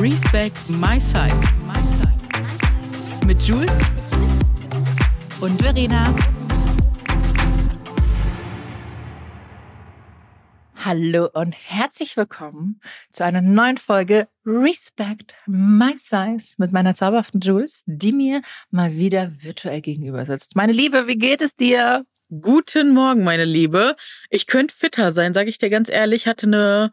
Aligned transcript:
Respect 0.00 0.56
My 0.70 1.00
Size. 1.00 1.34
Mit 3.26 3.40
Jules 3.40 3.80
und 5.40 5.60
Verena. 5.60 6.14
Hallo 10.76 11.28
und 11.32 11.52
herzlich 11.52 12.16
willkommen 12.16 12.80
zu 13.10 13.24
einer 13.24 13.40
neuen 13.40 13.76
Folge 13.76 14.28
Respect 14.46 15.34
My 15.46 15.96
Size 15.96 16.54
mit 16.58 16.70
meiner 16.70 16.94
zauberhaften 16.94 17.40
Jules, 17.40 17.82
die 17.86 18.12
mir 18.12 18.42
mal 18.70 18.94
wieder 18.94 19.32
virtuell 19.40 19.80
gegenüber 19.80 20.24
sitzt. 20.24 20.54
Meine 20.54 20.72
Liebe, 20.72 21.08
wie 21.08 21.18
geht 21.18 21.42
es 21.42 21.56
dir? 21.56 22.06
Guten 22.30 22.90
Morgen, 22.92 23.24
meine 23.24 23.46
Liebe. 23.46 23.96
Ich 24.30 24.46
könnte 24.46 24.74
fitter 24.74 25.10
sein, 25.10 25.34
sage 25.34 25.48
ich 25.50 25.58
dir 25.58 25.70
ganz 25.70 25.88
ehrlich. 25.88 26.28
Hatte 26.28 26.46
eine 26.46 26.92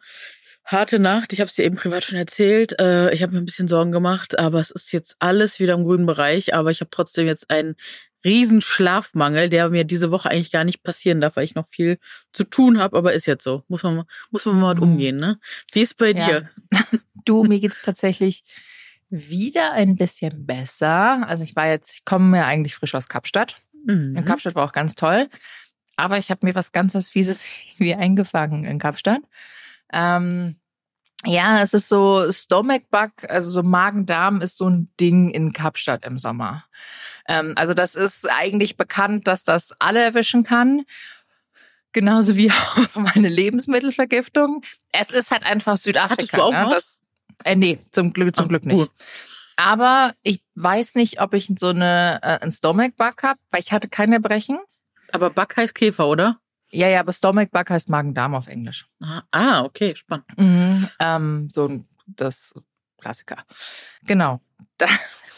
harte 0.65 0.99
Nacht. 0.99 1.31
Ich 1.33 1.39
habe 1.39 1.49
es 1.49 1.55
dir 1.55 1.63
eben 1.63 1.77
privat 1.77 2.03
schon 2.03 2.17
erzählt. 2.17 2.79
Äh, 2.79 3.13
ich 3.13 3.21
habe 3.21 3.33
mir 3.33 3.39
ein 3.39 3.45
bisschen 3.45 3.67
Sorgen 3.67 3.91
gemacht, 3.91 4.37
aber 4.39 4.59
es 4.59 4.71
ist 4.71 4.91
jetzt 4.91 5.15
alles 5.19 5.59
wieder 5.59 5.73
im 5.75 5.83
grünen 5.83 6.05
Bereich. 6.05 6.53
Aber 6.53 6.71
ich 6.71 6.81
habe 6.81 6.89
trotzdem 6.89 7.27
jetzt 7.27 7.49
einen 7.49 7.75
riesen 8.23 8.61
Schlafmangel, 8.61 9.49
der 9.49 9.69
mir 9.69 9.83
diese 9.83 10.09
Woche 10.09 10.29
eigentlich 10.31 10.51
gar 10.51 10.63
nicht 10.63 10.83
passieren 10.83 11.21
darf, 11.21 11.35
weil 11.35 11.43
ich 11.43 11.55
noch 11.55 11.67
viel 11.67 11.99
zu 12.33 12.43
tun 12.43 12.79
habe. 12.79 12.97
Aber 12.97 13.13
ist 13.13 13.27
jetzt 13.27 13.43
so. 13.43 13.63
Muss 13.67 13.83
man, 13.83 14.03
muss 14.31 14.45
man 14.45 14.59
mal 14.59 14.75
mhm. 14.75 14.83
umgehen. 14.83 15.17
Ne? 15.17 15.39
Wie 15.71 15.81
ist 15.81 15.97
bei 15.97 16.11
ja. 16.11 16.27
dir? 16.27 16.49
Du, 17.27 17.43
mir 17.43 17.59
geht's 17.59 17.81
tatsächlich 17.81 18.43
wieder 19.09 19.71
ein 19.71 19.95
bisschen 19.95 20.45
besser. 20.45 21.27
Also 21.27 21.43
ich 21.43 21.55
war 21.55 21.67
jetzt, 21.67 21.95
ich 21.95 22.05
komme 22.05 22.37
ja 22.37 22.45
eigentlich 22.45 22.75
frisch 22.75 22.93
aus 22.93 23.09
Kapstadt. 23.09 23.55
Mhm. 23.83 24.15
In 24.15 24.25
Kapstadt 24.25 24.53
war 24.53 24.63
auch 24.63 24.73
ganz 24.73 24.93
toll. 24.93 25.27
Aber 25.95 26.19
ich 26.19 26.29
habe 26.29 26.45
mir 26.45 26.53
was 26.53 26.71
ganz 26.71 26.93
was 26.93 27.09
Fieses 27.09 27.47
wie 27.77 27.95
eingefangen 27.95 28.63
in 28.63 28.77
Kapstadt. 28.77 29.21
Ähm, 29.91 30.55
ja, 31.25 31.61
es 31.61 31.73
ist 31.73 31.89
so 31.89 32.31
Stomach 32.31 32.81
Bug, 32.91 33.11
also 33.29 33.49
so 33.49 33.63
Magen-Darm 33.63 34.41
ist 34.41 34.57
so 34.57 34.69
ein 34.69 34.91
Ding 34.99 35.29
in 35.31 35.53
Kapstadt 35.53 36.05
im 36.05 36.19
Sommer. 36.19 36.65
Ähm, 37.27 37.53
also 37.55 37.73
das 37.73 37.95
ist 37.95 38.29
eigentlich 38.29 38.77
bekannt, 38.77 39.27
dass 39.27 39.43
das 39.43 39.73
alle 39.79 40.01
erwischen 40.01 40.43
kann. 40.43 40.85
Genauso 41.93 42.35
wie 42.35 42.51
auch 42.51 42.95
meine 42.95 43.29
Lebensmittelvergiftung. 43.29 44.63
Es 44.91 45.09
ist 45.09 45.31
halt 45.31 45.43
einfach 45.43 45.77
Südafrika. 45.77 46.13
Hattest 46.13 46.37
du 46.37 46.41
auch 46.41 46.51
ne? 46.51 46.67
Das, 46.69 47.01
äh, 47.43 47.55
nee, 47.55 47.79
zum 47.91 48.13
Glück, 48.13 48.35
zum 48.35 48.45
Ach, 48.45 48.49
Glück 48.49 48.65
nicht. 48.65 48.77
Gut. 48.77 48.91
Aber 49.55 50.13
ich 50.21 50.43
weiß 50.55 50.95
nicht, 50.95 51.21
ob 51.21 51.33
ich 51.33 51.49
so 51.57 51.69
eine 51.69 52.19
äh, 52.21 52.39
ein 52.43 52.51
Stomach 52.51 52.89
Bug 52.97 53.23
habe, 53.23 53.39
weil 53.51 53.61
ich 53.61 53.71
hatte 53.71 53.87
keine 53.87 54.19
Brechen. 54.19 54.59
Aber 55.11 55.29
Bug 55.29 55.55
heißt 55.55 55.73
Käfer, 55.73 56.07
oder? 56.07 56.39
Ja, 56.75 56.89
ja, 56.89 56.99
aber 56.99 57.13
Stomach 57.13 57.47
Bug 57.51 57.69
heißt 57.69 57.89
Magen-Darm 57.89 58.35
auf 58.35 58.47
Englisch. 58.47 58.87
Ah, 59.31 59.63
okay, 59.63 59.95
spannend. 59.95 60.25
Mhm, 60.37 60.89
ähm, 60.99 61.49
so 61.49 61.83
das 62.05 62.53
Klassiker. 62.99 63.43
Genau. 64.03 64.41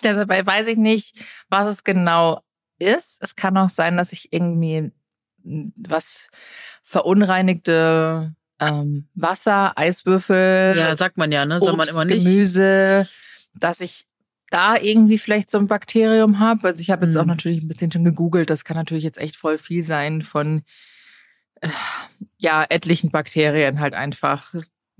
Da, 0.03 0.13
dabei 0.13 0.45
weiß 0.45 0.67
ich 0.67 0.77
nicht, 0.77 1.17
was 1.49 1.67
es 1.67 1.83
genau 1.83 2.43
ist. 2.77 3.17
Es 3.19 3.35
kann 3.35 3.57
auch 3.57 3.69
sein, 3.69 3.97
dass 3.97 4.13
ich 4.13 4.31
irgendwie 4.31 4.91
was 5.43 6.29
verunreinigte 6.83 8.35
ähm, 8.59 9.07
Wasser, 9.15 9.75
Eiswürfel. 9.75 10.75
Ja, 10.77 10.95
sagt 10.95 11.17
man 11.17 11.31
ja, 11.31 11.45
ne? 11.45 11.59
Soll 11.59 11.75
man 11.75 11.87
immer 11.87 12.05
nicht. 12.05 12.23
Gemüse, 12.23 13.09
dass 13.55 13.81
ich 13.81 14.05
da 14.51 14.77
irgendwie 14.77 15.17
vielleicht 15.17 15.49
so 15.49 15.57
ein 15.57 15.67
Bakterium 15.67 16.37
habe. 16.37 16.67
Also 16.67 16.81
ich 16.81 16.91
habe 16.91 17.05
jetzt 17.05 17.15
hm. 17.15 17.21
auch 17.21 17.25
natürlich 17.25 17.63
ein 17.63 17.67
bisschen 17.67 17.91
schon 17.91 18.05
gegoogelt. 18.05 18.51
Das 18.51 18.63
kann 18.63 18.77
natürlich 18.77 19.03
jetzt 19.03 19.17
echt 19.17 19.35
voll 19.35 19.57
viel 19.57 19.81
sein 19.81 20.21
von 20.21 20.61
ja, 22.37 22.65
etlichen 22.67 23.11
Bakterien 23.11 23.79
halt 23.79 23.93
einfach. 23.93 24.53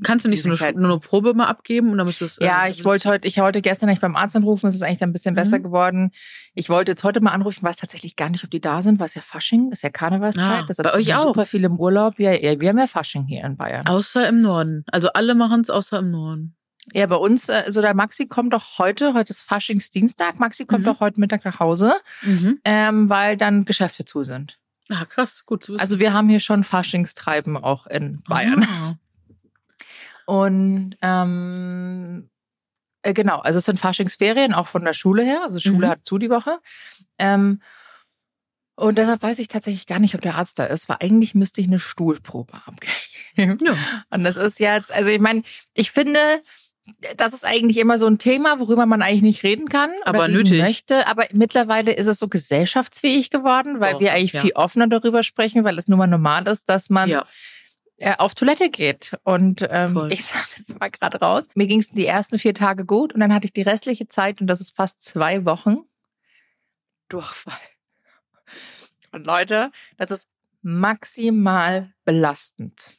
Kannst 0.04 0.26
du 0.26 0.30
nicht 0.30 0.44
so 0.44 0.50
eine, 0.50 0.60
halt 0.60 0.76
nur 0.76 0.92
eine 0.92 1.00
Probe 1.00 1.34
mal 1.34 1.48
abgeben 1.48 1.90
und 1.90 1.98
dann 1.98 2.06
müsst 2.06 2.22
du 2.22 2.26
es. 2.26 2.38
Ja, 2.40 2.68
äh, 2.68 2.70
ich 2.70 2.86
wollte 2.86 3.10
heute, 3.10 3.28
ich 3.28 3.38
wollte 3.38 3.64
gestern 3.64 3.90
nicht 3.90 4.02
beim 4.02 4.16
Arzt 4.16 4.36
anrufen, 4.36 4.68
es 4.68 4.76
ist 4.76 4.84
eigentlich 4.84 5.02
ein 5.02 5.12
bisschen 5.12 5.34
mhm. 5.34 5.38
besser 5.38 5.60
geworden. 5.60 6.12
Ich 6.54 6.70
wollte 6.70 6.92
jetzt 6.92 7.04
heute 7.04 7.20
mal 7.20 7.32
anrufen, 7.32 7.64
weiß 7.64 7.78
tatsächlich 7.78 8.16
gar 8.16 8.30
nicht, 8.30 8.44
ob 8.44 8.52
die 8.52 8.62
da 8.62 8.84
sind, 8.84 9.00
weil 9.00 9.08
es 9.08 9.16
ja 9.16 9.22
Fasching, 9.22 9.72
ist 9.72 9.82
ja 9.82 9.90
Karnevalszeit. 9.90 10.46
Ah, 10.46 10.66
Deshalb 10.68 10.92
bei 10.92 11.00
euch 11.00 11.16
auch. 11.16 11.24
super 11.24 11.48
viel 11.48 11.64
im 11.64 11.80
Urlaub. 11.80 12.20
Ja, 12.20 12.32
ja, 12.32 12.60
wir 12.60 12.70
haben 12.70 12.78
ja 12.78 12.86
Fasching 12.86 13.26
hier 13.26 13.44
in 13.44 13.58
Bayern. 13.58 13.88
Außer 13.88 14.28
im 14.30 14.42
Norden. 14.42 14.84
Also 14.92 15.10
alle 15.14 15.34
machen 15.34 15.62
es 15.62 15.72
außer 15.72 15.98
im 15.98 16.12
Norden. 16.12 16.56
Ja, 16.94 17.06
bei 17.08 17.16
uns, 17.16 17.50
also 17.50 17.82
der 17.82 17.94
Maxi 17.96 18.28
kommt 18.28 18.54
doch 18.54 18.78
heute, 18.78 19.14
heute 19.14 19.32
ist 19.32 19.42
Faschingsdienstag, 19.42 20.40
Maxi 20.40 20.66
kommt 20.66 20.82
mhm. 20.82 20.86
doch 20.86 21.00
heute 21.00 21.20
Mittag 21.20 21.44
nach 21.44 21.60
Hause, 21.60 21.96
mhm. 22.22 22.60
ähm, 22.64 23.10
weil 23.10 23.36
dann 23.36 23.66
Geschäfte 23.66 24.06
zu 24.06 24.24
sind. 24.24 24.58
Ah, 24.90 25.06
krass, 25.06 25.46
gut 25.46 25.64
zu 25.64 25.74
wissen. 25.74 25.82
Also 25.82 26.00
wir 26.00 26.14
haben 26.14 26.30
hier 26.30 26.40
schon 26.40 26.64
Faschingstreiben 26.64 27.58
auch 27.58 27.88
in 27.88 28.22
Bayern. 28.24 28.64
Ah. 28.64 28.96
Und 30.26 30.98
ähm, 31.02 32.30
äh, 33.02 33.14
genau, 33.14 33.40
also 33.40 33.60
es 33.60 33.66
sind 33.66 33.80
Faschingsferien 33.80 34.54
auch 34.54 34.68
von 34.68 34.84
der 34.84 34.94
Schule 34.94 35.24
her. 35.24 35.42
Also 35.44 35.60
Schule 35.60 35.88
mhm. 35.88 35.92
hat 35.92 36.06
zu 36.06 36.18
die 36.18 36.30
Woche. 36.30 36.60
Ähm, 37.18 37.62
und 38.76 38.98
deshalb 38.98 39.24
weiß 39.24 39.40
ich 39.40 39.48
tatsächlich 39.48 39.88
gar 39.88 40.00
nicht, 40.00 40.14
ob 40.14 40.22
der 40.22 40.36
Arzt 40.36 40.60
da 40.60 40.66
ist, 40.66 40.88
weil 40.88 40.98
eigentlich 41.00 41.34
müsste 41.34 41.62
ich 41.62 41.68
eine 41.68 41.80
Stuhlprobe 41.80 42.54
abgeben. 42.54 43.58
Ja. 43.66 43.76
Und 44.12 44.24
das 44.24 44.38
ist 44.38 44.60
jetzt, 44.60 44.92
also 44.92 45.10
ich 45.10 45.20
meine, 45.20 45.42
ich 45.74 45.92
finde, 45.92 46.20
das 47.18 47.34
ist 47.34 47.46
eigentlich 47.46 47.78
immer 47.78 48.00
so 48.00 48.08
ein 48.08 48.18
Thema, 48.18 48.60
worüber 48.60 48.86
man 48.86 49.02
eigentlich 49.02 49.22
nicht 49.22 49.44
reden 49.44 49.70
kann 49.70 49.92
aber 50.06 50.28
nötig. 50.28 50.62
möchte. 50.62 51.08
Aber 51.08 51.26
mittlerweile 51.32 51.94
ist 51.94 52.08
es 52.08 52.20
so 52.20 52.28
gesellschaftsfähig 52.28 53.30
geworden, 53.30 53.80
weil 53.80 53.96
oh, 53.96 54.00
wir 54.00 54.14
eigentlich 54.14 54.34
ja. 54.34 54.42
viel 54.42 54.54
offener 54.54 54.88
darüber 54.88 55.24
sprechen, 55.24 55.64
weil 55.64 55.78
es 55.78 55.88
nun 55.88 56.00
mal 56.00 56.08
normal 56.08 56.48
ist, 56.48 56.70
dass 56.70 56.90
man 56.90 57.10
ja. 57.10 57.26
äh, 57.98 58.16
auf 58.18 58.36
Toilette 58.36 58.70
geht. 58.70 59.18
Und 59.24 59.68
ähm, 59.70 60.08
ich 60.10 60.26
sage 60.26 60.46
jetzt 60.58 60.80
mal 60.80 60.90
gerade 60.90 61.20
raus, 61.20 61.44
mir 61.56 61.68
ging 61.68 61.80
es 61.80 61.90
die 61.90 62.06
ersten 62.06 62.40
vier 62.40 62.54
Tage 62.54 62.86
gut 62.86 63.14
und 63.14 63.20
dann 63.20 63.34
hatte 63.34 63.46
ich 63.46 63.54
die 63.54 63.64
restliche 63.64 64.08
Zeit, 64.08 64.42
und 64.42 64.48
das 64.48 64.62
ist 64.62 64.76
fast 64.76 65.02
zwei 65.02 65.46
Wochen, 65.46 65.80
Durchfall. 67.10 67.54
Und 69.12 69.26
Leute, 69.26 69.72
das 69.98 70.12
ist 70.12 70.28
maximal 70.62 71.94
belastend. 72.04 72.92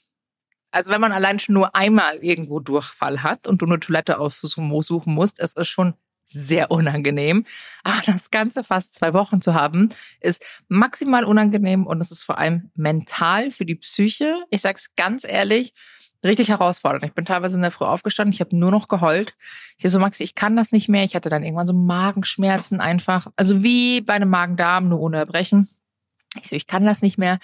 Also 0.70 0.92
wenn 0.92 1.00
man 1.00 1.12
allein 1.12 1.38
schon 1.38 1.54
nur 1.54 1.74
einmal 1.74 2.16
irgendwo 2.18 2.60
Durchfall 2.60 3.22
hat 3.22 3.46
und 3.46 3.62
du 3.62 3.66
eine 3.66 3.80
Toilette 3.80 4.18
aussuchen 4.18 4.66
musst, 4.66 5.40
es 5.40 5.54
ist 5.54 5.68
schon 5.68 5.94
sehr 6.24 6.70
unangenehm. 6.70 7.46
Aber 7.82 8.00
das 8.04 8.30
Ganze 8.30 8.62
fast 8.62 8.94
zwei 8.94 9.14
Wochen 9.14 9.40
zu 9.40 9.54
haben, 9.54 9.88
ist 10.20 10.44
maximal 10.68 11.24
unangenehm 11.24 11.86
und 11.86 12.00
es 12.00 12.10
ist 12.10 12.22
vor 12.22 12.38
allem 12.38 12.70
mental 12.74 13.50
für 13.50 13.64
die 13.64 13.76
Psyche. 13.76 14.44
Ich 14.50 14.60
sage 14.60 14.76
es 14.76 14.94
ganz 14.94 15.24
ehrlich, 15.24 15.72
richtig 16.24 16.48
herausfordernd. 16.48 17.04
Ich 17.04 17.14
bin 17.14 17.24
teilweise 17.24 17.56
in 17.56 17.62
der 17.62 17.70
Früh 17.70 17.86
aufgestanden, 17.86 18.32
ich 18.32 18.40
habe 18.40 18.56
nur 18.56 18.70
noch 18.70 18.88
geheult. 18.88 19.34
Ich 19.78 19.90
so, 19.90 19.98
Maxi, 19.98 20.24
ich 20.24 20.34
kann 20.34 20.56
das 20.56 20.72
nicht 20.72 20.88
mehr. 20.88 21.04
Ich 21.04 21.14
hatte 21.14 21.28
dann 21.28 21.44
irgendwann 21.44 21.66
so 21.66 21.74
Magenschmerzen 21.74 22.80
einfach. 22.80 23.28
Also 23.36 23.62
wie 23.62 24.00
bei 24.00 24.14
einem 24.14 24.30
Magen-Darm, 24.30 24.88
nur 24.88 25.00
ohne 25.00 25.18
Erbrechen. 25.18 25.68
Ich 26.42 26.48
so, 26.48 26.56
ich 26.56 26.66
kann 26.66 26.84
das 26.84 27.02
nicht 27.02 27.18
mehr 27.18 27.38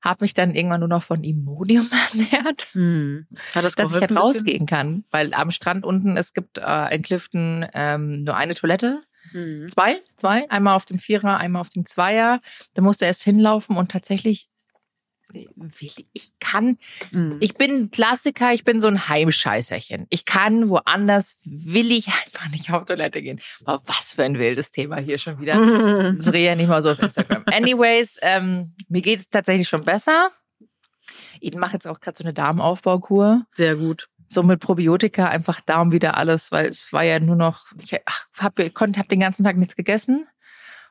habe 0.00 0.24
mich 0.24 0.34
dann 0.34 0.54
irgendwann 0.54 0.80
nur 0.80 0.88
noch 0.88 1.02
von 1.02 1.24
Imodium 1.24 1.86
ernährt, 2.12 2.68
hm. 2.72 3.26
Hat 3.54 3.64
das 3.64 3.74
dass 3.74 3.94
ich 3.94 4.00
halt 4.00 4.16
rausgehen 4.16 4.66
kann. 4.66 5.04
Weil 5.10 5.34
am 5.34 5.50
Strand 5.50 5.84
unten, 5.84 6.16
es 6.16 6.32
gibt 6.32 6.58
äh, 6.58 6.94
in 6.94 7.02
Clifton 7.02 7.66
ähm, 7.74 8.24
nur 8.24 8.36
eine 8.36 8.54
Toilette. 8.54 9.02
Hm. 9.32 9.68
Zwei, 9.68 10.00
zwei, 10.16 10.48
einmal 10.50 10.76
auf 10.76 10.84
dem 10.84 10.98
Vierer, 10.98 11.38
einmal 11.38 11.60
auf 11.60 11.68
dem 11.68 11.84
Zweier. 11.84 12.40
Da 12.74 12.82
musste 12.82 13.04
er 13.04 13.08
erst 13.08 13.24
hinlaufen 13.24 13.76
und 13.76 13.90
tatsächlich 13.90 14.48
ich 15.32 16.32
kann, 16.40 16.78
mhm. 17.12 17.36
ich 17.40 17.54
bin 17.54 17.90
Klassiker, 17.90 18.52
ich 18.52 18.64
bin 18.64 18.80
so 18.80 18.88
ein 18.88 19.08
Heimscheißerchen. 19.08 20.06
Ich 20.10 20.24
kann 20.24 20.68
woanders, 20.68 21.36
will 21.44 21.92
ich 21.92 22.06
einfach 22.08 22.48
nicht 22.50 22.72
auf 22.72 22.84
Toilette 22.86 23.22
gehen. 23.22 23.40
Aber 23.64 23.82
was 23.86 24.14
für 24.14 24.24
ein 24.24 24.38
wildes 24.38 24.70
Thema 24.70 24.96
hier 24.96 25.18
schon 25.18 25.40
wieder. 25.40 25.54
Das 26.18 26.28
rede 26.28 26.46
ja 26.46 26.54
nicht 26.54 26.68
mal 26.68 26.82
so 26.82 26.90
auf 26.90 27.02
Instagram. 27.02 27.42
Anyways, 27.46 28.18
ähm, 28.22 28.74
mir 28.88 29.02
geht 29.02 29.18
es 29.18 29.28
tatsächlich 29.28 29.68
schon 29.68 29.84
besser. 29.84 30.30
Ich 31.40 31.54
mache 31.54 31.74
jetzt 31.74 31.86
auch 31.86 32.00
gerade 32.00 32.16
so 32.16 32.24
eine 32.24 32.34
Darmaufbaukur. 32.34 33.44
Sehr 33.54 33.76
gut. 33.76 34.08
So 34.28 34.42
mit 34.42 34.60
Probiotika, 34.60 35.26
einfach 35.26 35.60
Darm 35.60 35.92
wieder 35.92 36.16
alles, 36.16 36.52
weil 36.52 36.66
es 36.66 36.92
war 36.92 37.02
ja 37.02 37.18
nur 37.18 37.36
noch, 37.36 37.66
ich 37.80 37.94
habe 38.38 38.72
hab 38.72 39.08
den 39.08 39.20
ganzen 39.20 39.44
Tag 39.44 39.56
nichts 39.56 39.76
gegessen 39.76 40.26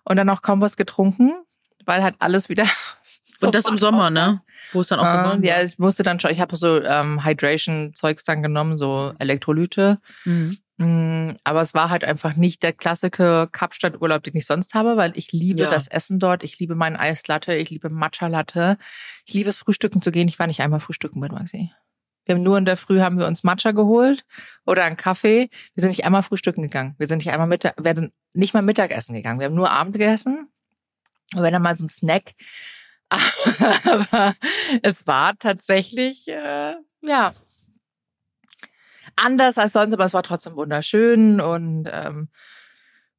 und 0.03 0.17
dann 0.17 0.27
noch 0.27 0.41
kaum 0.41 0.59
was 0.61 0.75
getrunken, 0.75 1.33
weil 1.85 2.03
halt 2.03 2.15
alles 2.19 2.49
wieder 2.49 2.65
und 3.41 3.55
das 3.55 3.65
im 3.65 3.77
Sommer, 3.77 4.09
ne? 4.09 4.41
Wo 4.73 4.81
es 4.81 4.87
dann 4.87 4.99
auch 4.99 5.07
so 5.07 5.13
warm 5.13 5.43
Ja, 5.43 5.61
ich 5.61 5.77
musste 5.79 6.03
dann 6.03 6.19
schon, 6.19 6.31
ich 6.31 6.39
habe 6.39 6.55
so 6.55 6.81
ähm, 6.81 7.23
Hydration-Zeugs 7.23 8.23
dann 8.23 8.41
genommen, 8.41 8.77
so 8.77 9.13
Elektrolyte. 9.19 9.99
Mhm. 10.25 10.57
Mm, 10.77 11.37
aber 11.43 11.61
es 11.61 11.73
war 11.73 11.89
halt 11.89 12.03
einfach 12.03 12.35
nicht 12.35 12.61
der 12.63 12.73
klassische 12.73 13.49
Kapstadt-Urlaub, 13.51 14.23
den 14.23 14.35
ich 14.35 14.45
sonst 14.45 14.73
habe, 14.73 14.97
weil 14.97 15.11
ich 15.15 15.31
liebe 15.31 15.61
ja. 15.61 15.69
das 15.69 15.87
Essen 15.87 16.19
dort. 16.19 16.43
Ich 16.43 16.59
liebe 16.59 16.75
meinen 16.75 16.95
Eislatte, 16.95 17.55
ich 17.55 17.69
liebe 17.69 17.89
Matcha-Latte. 17.89 18.77
Ich 19.25 19.33
liebe 19.33 19.49
es, 19.49 19.57
frühstücken 19.57 20.01
zu 20.01 20.11
gehen. 20.11 20.27
Ich 20.27 20.37
war 20.37 20.47
nicht 20.47 20.61
einmal 20.61 20.79
frühstücken 20.79 21.19
bei 21.19 21.29
Maxi. 21.29 21.71
Wir 22.25 22.35
haben 22.35 22.43
nur 22.43 22.57
in 22.57 22.65
der 22.65 22.77
Früh 22.77 22.99
haben 22.99 23.17
wir 23.17 23.25
uns 23.25 23.43
Matcha 23.43 23.71
geholt 23.71 24.25
oder 24.65 24.83
einen 24.83 24.97
Kaffee. 24.97 25.49
Wir 25.73 25.81
sind 25.81 25.89
nicht 25.89 26.05
einmal 26.05 26.23
frühstücken 26.23 26.61
gegangen. 26.61 26.93
Wir 26.97 27.07
sind 27.07 27.19
nicht 27.19 27.31
einmal 27.31 27.47
Mittag, 27.47 27.75
wir 27.81 27.95
sind 27.95 28.11
nicht 28.33 28.53
mal 28.53 28.61
Mittagessen 28.61 29.15
gegangen. 29.15 29.39
Wir 29.39 29.45
haben 29.45 29.55
nur 29.55 29.71
Abend 29.71 29.93
gegessen. 29.93 30.49
Und 31.33 31.41
wenn 31.41 31.53
dann 31.53 31.61
mal 31.61 31.75
so 31.75 31.85
ein 31.85 31.89
Snack 31.89 32.33
aber 33.85 34.35
es 34.81 35.07
war 35.07 35.37
tatsächlich, 35.37 36.27
äh, 36.27 36.75
ja. 37.01 37.33
anders 39.15 39.57
als 39.57 39.73
sonst, 39.73 39.93
aber 39.93 40.05
es 40.05 40.13
war 40.13 40.23
trotzdem 40.23 40.55
wunderschön 40.55 41.39
und 41.41 41.89
ähm, 41.91 42.29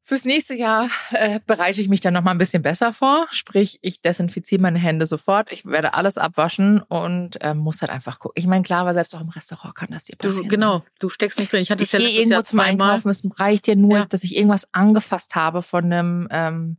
Fürs 0.08 0.24
nächste 0.24 0.54
Jahr 0.54 0.88
äh, 1.10 1.38
bereite 1.46 1.82
ich 1.82 1.90
mich 1.90 2.00
dann 2.00 2.14
noch 2.14 2.22
mal 2.22 2.30
ein 2.30 2.38
bisschen 2.38 2.62
besser 2.62 2.94
vor. 2.94 3.26
Sprich, 3.30 3.78
ich 3.82 4.00
desinfiziere 4.00 4.58
meine 4.58 4.78
Hände 4.78 5.04
sofort. 5.04 5.52
Ich 5.52 5.66
werde 5.66 5.92
alles 5.92 6.16
abwaschen 6.16 6.80
und 6.80 7.38
äh, 7.42 7.52
muss 7.52 7.82
halt 7.82 7.92
einfach 7.92 8.18
gucken. 8.18 8.40
Ich 8.40 8.46
meine, 8.46 8.62
klar, 8.62 8.80
aber 8.80 8.94
selbst 8.94 9.14
auch 9.14 9.20
im 9.20 9.28
Restaurant 9.28 9.74
kann 9.74 9.90
das 9.90 10.04
dir 10.04 10.16
passieren. 10.16 10.44
Du, 10.44 10.48
genau, 10.48 10.82
du 10.98 11.10
steckst 11.10 11.38
nicht 11.38 11.52
drin. 11.52 11.60
Ich 11.60 11.70
hatte 11.70 11.82
ich 11.82 11.92
ja 11.92 11.98
gehe 11.98 12.08
irgendwo 12.08 12.36
Jahr 12.36 12.44
zum 12.44 12.58
Einkaufen. 12.58 13.10
Es 13.10 13.22
reicht 13.38 13.66
dir 13.66 13.76
nur, 13.76 13.98
ja. 13.98 14.04
dass 14.06 14.24
ich 14.24 14.34
irgendwas 14.34 14.66
angefasst 14.72 15.34
habe 15.34 15.60
von 15.60 15.84
einem 15.84 16.26
ähm, 16.30 16.78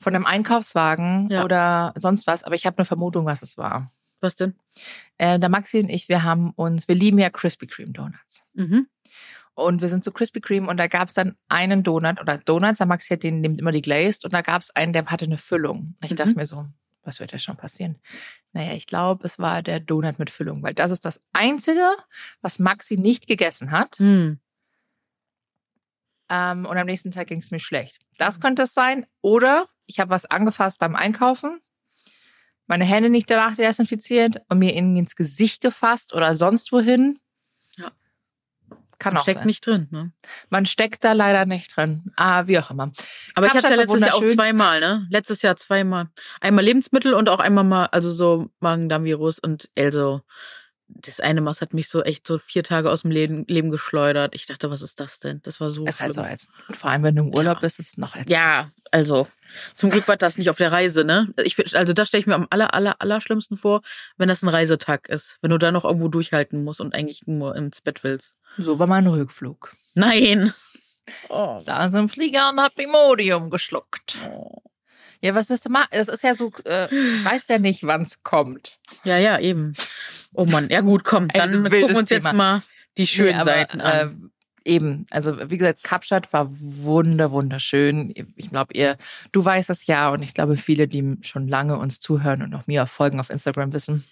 von 0.00 0.14
einem 0.14 0.26
Einkaufswagen 0.26 1.28
ja. 1.30 1.44
oder 1.44 1.92
sonst 1.94 2.26
was. 2.26 2.42
Aber 2.42 2.54
ich 2.54 2.66
habe 2.66 2.78
eine 2.78 2.84
Vermutung, 2.84 3.26
was 3.26 3.42
es 3.42 3.58
war. 3.58 3.90
Was 4.20 4.36
denn? 4.36 4.54
Äh, 5.18 5.38
der 5.38 5.48
Maxi 5.48 5.80
und 5.80 5.88
ich, 5.88 6.08
wir 6.08 6.22
haben 6.22 6.50
uns, 6.56 6.88
wir 6.88 6.94
lieben 6.94 7.18
ja 7.18 7.30
Krispy 7.30 7.66
Kreme 7.66 7.92
Donuts. 7.92 8.44
Mhm. 8.54 8.86
Und 9.54 9.82
wir 9.82 9.88
sind 9.88 10.04
zu 10.04 10.12
Krispy 10.12 10.40
Kreme 10.40 10.68
und 10.68 10.78
da 10.78 10.86
gab 10.86 11.08
es 11.08 11.14
dann 11.14 11.36
einen 11.48 11.82
Donut 11.82 12.20
oder 12.20 12.38
Donuts, 12.38 12.78
der 12.78 12.86
Maxi 12.86 13.14
hat 13.14 13.22
den 13.22 13.40
nimmt 13.40 13.60
immer 13.60 13.72
die 13.72 13.82
Glazed 13.82 14.24
und 14.24 14.32
da 14.32 14.42
gab 14.42 14.62
es 14.62 14.70
einen, 14.70 14.92
der 14.92 15.06
hatte 15.06 15.26
eine 15.26 15.38
Füllung. 15.38 15.96
Ich 16.02 16.12
mhm. 16.12 16.16
dachte 16.16 16.34
mir 16.34 16.46
so, 16.46 16.66
was 17.02 17.20
wird 17.20 17.32
da 17.32 17.38
schon 17.38 17.56
passieren? 17.56 17.98
Naja, 18.52 18.72
ich 18.72 18.86
glaube, 18.86 19.26
es 19.26 19.38
war 19.38 19.62
der 19.62 19.80
Donut 19.80 20.18
mit 20.18 20.30
Füllung, 20.30 20.62
weil 20.62 20.74
das 20.74 20.90
ist 20.90 21.04
das 21.04 21.20
Einzige, 21.32 21.90
was 22.40 22.58
Maxi 22.58 22.96
nicht 22.96 23.26
gegessen 23.26 23.70
hat. 23.70 23.98
Mhm. 24.00 24.40
Ähm, 26.30 26.64
und 26.64 26.78
am 26.78 26.86
nächsten 26.86 27.10
Tag 27.10 27.26
ging 27.26 27.40
es 27.40 27.50
mir 27.50 27.58
schlecht. 27.58 27.98
Das 28.16 28.40
könnte 28.40 28.62
es 28.62 28.72
sein. 28.72 29.06
Oder 29.20 29.68
ich 29.90 30.00
habe 30.00 30.10
was 30.10 30.24
angefasst 30.24 30.78
beim 30.78 30.96
Einkaufen, 30.96 31.60
meine 32.66 32.84
Hände 32.84 33.10
nicht 33.10 33.28
danach 33.30 33.56
desinfiziert 33.56 34.36
und 34.48 34.58
mir 34.60 34.72
ins 34.74 35.16
Gesicht 35.16 35.60
gefasst 35.60 36.14
oder 36.14 36.34
sonst 36.34 36.72
wohin. 36.72 37.18
Kann 39.00 39.14
Man 39.14 39.20
auch 39.20 39.22
steckt 39.22 39.38
sein. 39.38 39.46
nicht 39.46 39.66
drin, 39.66 39.88
ne? 39.90 40.12
Man 40.50 40.66
steckt 40.66 41.04
da 41.04 41.12
leider 41.12 41.46
nicht 41.46 41.74
drin. 41.74 42.12
Ah, 42.16 42.46
wie 42.46 42.58
auch 42.58 42.70
immer. 42.70 42.92
Aber 43.34 43.46
ich 43.46 43.54
hatte 43.54 43.70
ja 43.70 43.76
letztes 43.76 44.00
Jahr 44.02 44.14
auch 44.14 44.26
zweimal, 44.26 44.78
ne? 44.78 45.06
Letztes 45.08 45.40
Jahr 45.40 45.56
zweimal. 45.56 46.08
Einmal 46.42 46.64
Lebensmittel 46.66 47.14
und 47.14 47.30
auch 47.30 47.40
einmal 47.40 47.64
mal, 47.64 47.86
also 47.86 48.12
so 48.12 48.50
Magen-Darm-Virus 48.60 49.38
und 49.38 49.70
also 49.76 50.20
das 50.94 51.20
eine 51.20 51.40
Maus 51.40 51.60
hat 51.60 51.74
mich 51.74 51.88
so 51.88 52.02
echt 52.02 52.26
so 52.26 52.38
vier 52.38 52.62
Tage 52.62 52.90
aus 52.90 53.02
dem 53.02 53.10
Leben, 53.10 53.44
Leben 53.46 53.70
geschleudert. 53.70 54.34
Ich 54.34 54.46
dachte, 54.46 54.70
was 54.70 54.82
ist 54.82 55.00
das 55.00 55.20
denn? 55.20 55.40
Das 55.42 55.60
war 55.60 55.70
so. 55.70 55.84
Es 55.84 55.96
ist 55.96 56.00
halt 56.00 56.14
so 56.14 56.20
als, 56.20 56.48
und 56.68 56.76
vor 56.76 56.90
allem, 56.90 57.02
wenn 57.02 57.16
du 57.16 57.22
im 57.22 57.34
Urlaub 57.34 57.56
ja. 57.56 57.60
bist, 57.60 57.78
ist 57.78 57.88
es 57.88 57.96
noch 57.96 58.16
als. 58.16 58.30
Ja, 58.30 58.70
also 58.90 59.26
zum 59.74 59.90
Glück 59.90 60.08
war 60.08 60.16
das 60.16 60.38
nicht 60.38 60.50
auf 60.50 60.56
der 60.56 60.72
Reise, 60.72 61.04
ne? 61.04 61.32
Ich 61.42 61.76
also 61.76 61.92
das 61.92 62.08
stelle 62.08 62.20
ich 62.20 62.26
mir 62.26 62.34
am 62.34 62.46
aller 62.50 62.74
aller 62.74 62.96
aller 63.00 63.20
schlimmsten 63.20 63.56
vor, 63.56 63.82
wenn 64.16 64.28
das 64.28 64.42
ein 64.42 64.48
Reisetag 64.48 65.08
ist, 65.08 65.38
wenn 65.42 65.50
du 65.50 65.58
da 65.58 65.72
noch 65.72 65.84
irgendwo 65.84 66.08
durchhalten 66.08 66.64
musst 66.64 66.80
und 66.80 66.94
eigentlich 66.94 67.26
nur 67.26 67.56
ins 67.56 67.80
Bett 67.80 68.04
willst. 68.04 68.36
So 68.58 68.78
war 68.78 68.86
mein 68.86 69.06
Rückflug. 69.06 69.74
Nein. 69.94 70.52
Oh. 71.28 71.58
Saß 71.58 71.94
im 71.94 72.08
Flieger 72.08 72.50
und 72.50 72.60
hab 72.60 72.78
Imodium 72.78 73.50
geschluckt. 73.50 74.18
Oh. 74.28 74.62
Ja, 75.22 75.34
was 75.34 75.50
wirst 75.50 75.66
du 75.66 75.70
machen? 75.70 75.88
Es 75.90 76.08
ist 76.08 76.22
ja 76.22 76.34
so, 76.34 76.52
äh, 76.64 76.88
weiß 77.24 77.48
ja 77.48 77.58
nicht, 77.58 77.82
wann 77.84 78.02
es 78.02 78.22
kommt. 78.22 78.78
Ja, 79.04 79.18
ja, 79.18 79.38
eben. 79.38 79.74
Oh 80.32 80.46
Mann, 80.46 80.68
ja 80.70 80.80
gut, 80.80 81.04
komm, 81.04 81.28
dann 81.28 81.64
gucken 81.64 81.72
wir 81.72 81.98
uns 81.98 82.08
Thema. 82.08 82.28
jetzt 82.28 82.32
mal 82.34 82.62
die 82.96 83.06
schönen 83.06 83.30
nee, 83.30 83.34
aber, 83.34 83.50
Seiten 83.50 83.80
an. 83.80 84.30
Äh, 84.64 84.70
eben, 84.70 85.06
also 85.10 85.50
wie 85.50 85.58
gesagt, 85.58 85.82
Kapstadt 85.82 86.32
war 86.32 86.48
wunder, 86.50 87.30
wunderschön. 87.30 88.14
Ich 88.36 88.50
glaube, 88.50 88.74
ihr, 88.74 88.96
du 89.32 89.44
weißt 89.44 89.68
das 89.68 89.86
ja 89.86 90.10
und 90.10 90.22
ich 90.22 90.34
glaube, 90.34 90.56
viele, 90.56 90.88
die 90.88 91.18
schon 91.22 91.48
lange 91.48 91.78
uns 91.78 92.00
zuhören 92.00 92.42
und 92.42 92.54
auch 92.54 92.66
mir 92.66 92.86
folgen 92.86 93.20
auf 93.20 93.30
Instagram 93.30 93.72
wissen, 93.72 94.04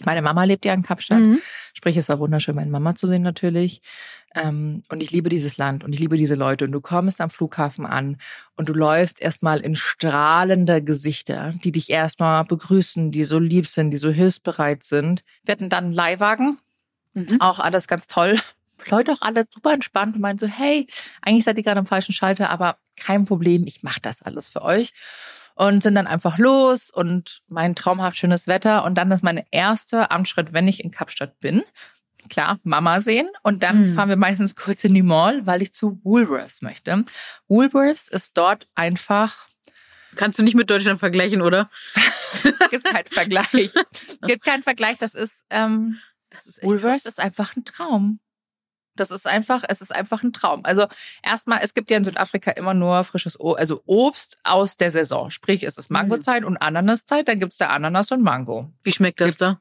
meine 0.00 0.22
Mama 0.22 0.44
lebt 0.44 0.64
ja 0.64 0.74
in 0.74 0.82
Kapstadt. 0.82 1.20
Mhm. 1.20 1.40
Sprich, 1.74 1.96
es 1.96 2.08
war 2.08 2.18
wunderschön, 2.18 2.54
meine 2.54 2.70
Mama 2.70 2.94
zu 2.94 3.06
sehen 3.06 3.22
natürlich. 3.22 3.82
Ähm, 4.34 4.82
und 4.88 5.02
ich 5.02 5.10
liebe 5.10 5.28
dieses 5.28 5.58
Land 5.58 5.84
und 5.84 5.92
ich 5.92 6.00
liebe 6.00 6.16
diese 6.16 6.34
Leute. 6.34 6.64
Und 6.64 6.72
du 6.72 6.80
kommst 6.80 7.20
am 7.20 7.30
Flughafen 7.30 7.84
an 7.84 8.16
und 8.56 8.68
du 8.68 8.72
läufst 8.72 9.20
erstmal 9.20 9.60
in 9.60 9.74
strahlende 9.74 10.82
Gesichter, 10.82 11.52
die 11.62 11.72
dich 11.72 11.90
erstmal 11.90 12.44
begrüßen, 12.44 13.10
die 13.10 13.24
so 13.24 13.38
lieb 13.38 13.66
sind, 13.66 13.90
die 13.90 13.98
so 13.98 14.10
hilfsbereit 14.10 14.84
sind. 14.84 15.22
Wir 15.44 15.52
hatten 15.52 15.68
dann 15.68 15.84
einen 15.84 15.92
Leihwagen. 15.92 16.58
Mhm. 17.12 17.40
Auch 17.40 17.58
alles 17.58 17.86
ganz 17.86 18.06
toll. 18.06 18.38
Leute 18.90 19.12
auch 19.12 19.22
alle 19.22 19.46
super 19.52 19.74
entspannt 19.74 20.16
und 20.16 20.22
meinen 20.22 20.38
so, 20.38 20.46
hey, 20.46 20.88
eigentlich 21.20 21.44
seid 21.44 21.56
ihr 21.56 21.62
gerade 21.62 21.78
am 21.78 21.86
falschen 21.86 22.12
Schalter, 22.12 22.50
aber 22.50 22.78
kein 22.96 23.26
Problem, 23.26 23.64
ich 23.66 23.82
mache 23.82 24.00
das 24.00 24.22
alles 24.22 24.48
für 24.48 24.62
euch 24.62 24.92
und 25.54 25.82
sind 25.82 25.94
dann 25.94 26.06
einfach 26.06 26.38
los 26.38 26.90
und 26.90 27.42
mein 27.48 27.74
traumhaft 27.74 28.16
schönes 28.16 28.46
Wetter. 28.46 28.84
Und 28.84 28.96
dann 28.96 29.10
ist 29.10 29.22
mein 29.22 29.44
erster 29.50 30.12
Amtsschritt, 30.12 30.52
wenn 30.52 30.68
ich 30.68 30.82
in 30.82 30.90
Kapstadt 30.90 31.38
bin, 31.38 31.62
klar, 32.28 32.58
Mama 32.62 33.00
sehen. 33.00 33.28
Und 33.42 33.62
dann 33.62 33.90
mhm. 33.90 33.94
fahren 33.94 34.08
wir 34.08 34.16
meistens 34.16 34.56
kurz 34.56 34.84
in 34.84 34.94
die 34.94 35.02
Mall, 35.02 35.46
weil 35.46 35.62
ich 35.62 35.72
zu 35.72 36.00
Woolworths 36.04 36.62
möchte. 36.62 37.04
Woolworths 37.48 38.08
ist 38.08 38.36
dort 38.36 38.68
einfach. 38.74 39.48
Kannst 40.14 40.38
du 40.38 40.42
nicht 40.42 40.54
mit 40.54 40.68
Deutschland 40.70 40.98
vergleichen, 40.98 41.40
oder? 41.42 41.70
Gibt 42.70 42.84
keinen 42.84 43.06
Vergleich. 43.06 43.70
Gibt 44.26 44.44
keinen 44.44 44.62
Vergleich. 44.62 44.98
Das 44.98 45.14
ist, 45.14 45.46
ähm, 45.50 45.98
das 46.30 46.46
ist 46.46 46.62
Woolworths 46.62 47.06
ist 47.06 47.20
einfach 47.20 47.56
ein 47.56 47.64
Traum. 47.64 48.20
Das 48.96 49.10
ist 49.10 49.26
einfach, 49.26 49.64
es 49.68 49.80
ist 49.80 49.94
einfach 49.94 50.22
ein 50.22 50.32
Traum. 50.32 50.60
Also 50.64 50.86
erstmal, 51.22 51.60
es 51.62 51.74
gibt 51.74 51.90
ja 51.90 51.96
in 51.96 52.04
Südafrika 52.04 52.50
immer 52.50 52.74
nur 52.74 53.04
frisches 53.04 53.40
Obst, 53.40 53.58
also 53.58 53.82
Obst 53.86 54.38
aus 54.44 54.76
der 54.76 54.90
Saison. 54.90 55.30
Sprich, 55.30 55.62
es 55.62 55.78
ist 55.78 55.90
mhm. 55.90 55.96
Mangozeit 55.96 56.42
mhm. 56.42 56.48
und 56.48 56.56
Ananaszeit, 56.58 57.28
dann 57.28 57.40
gibt's 57.40 57.56
da 57.56 57.68
Ananas 57.68 58.12
und 58.12 58.22
Mango. 58.22 58.70
Wie 58.82 58.92
schmeckt 58.92 59.20
das 59.20 59.30
gibt 59.30 59.42
da? 59.42 59.60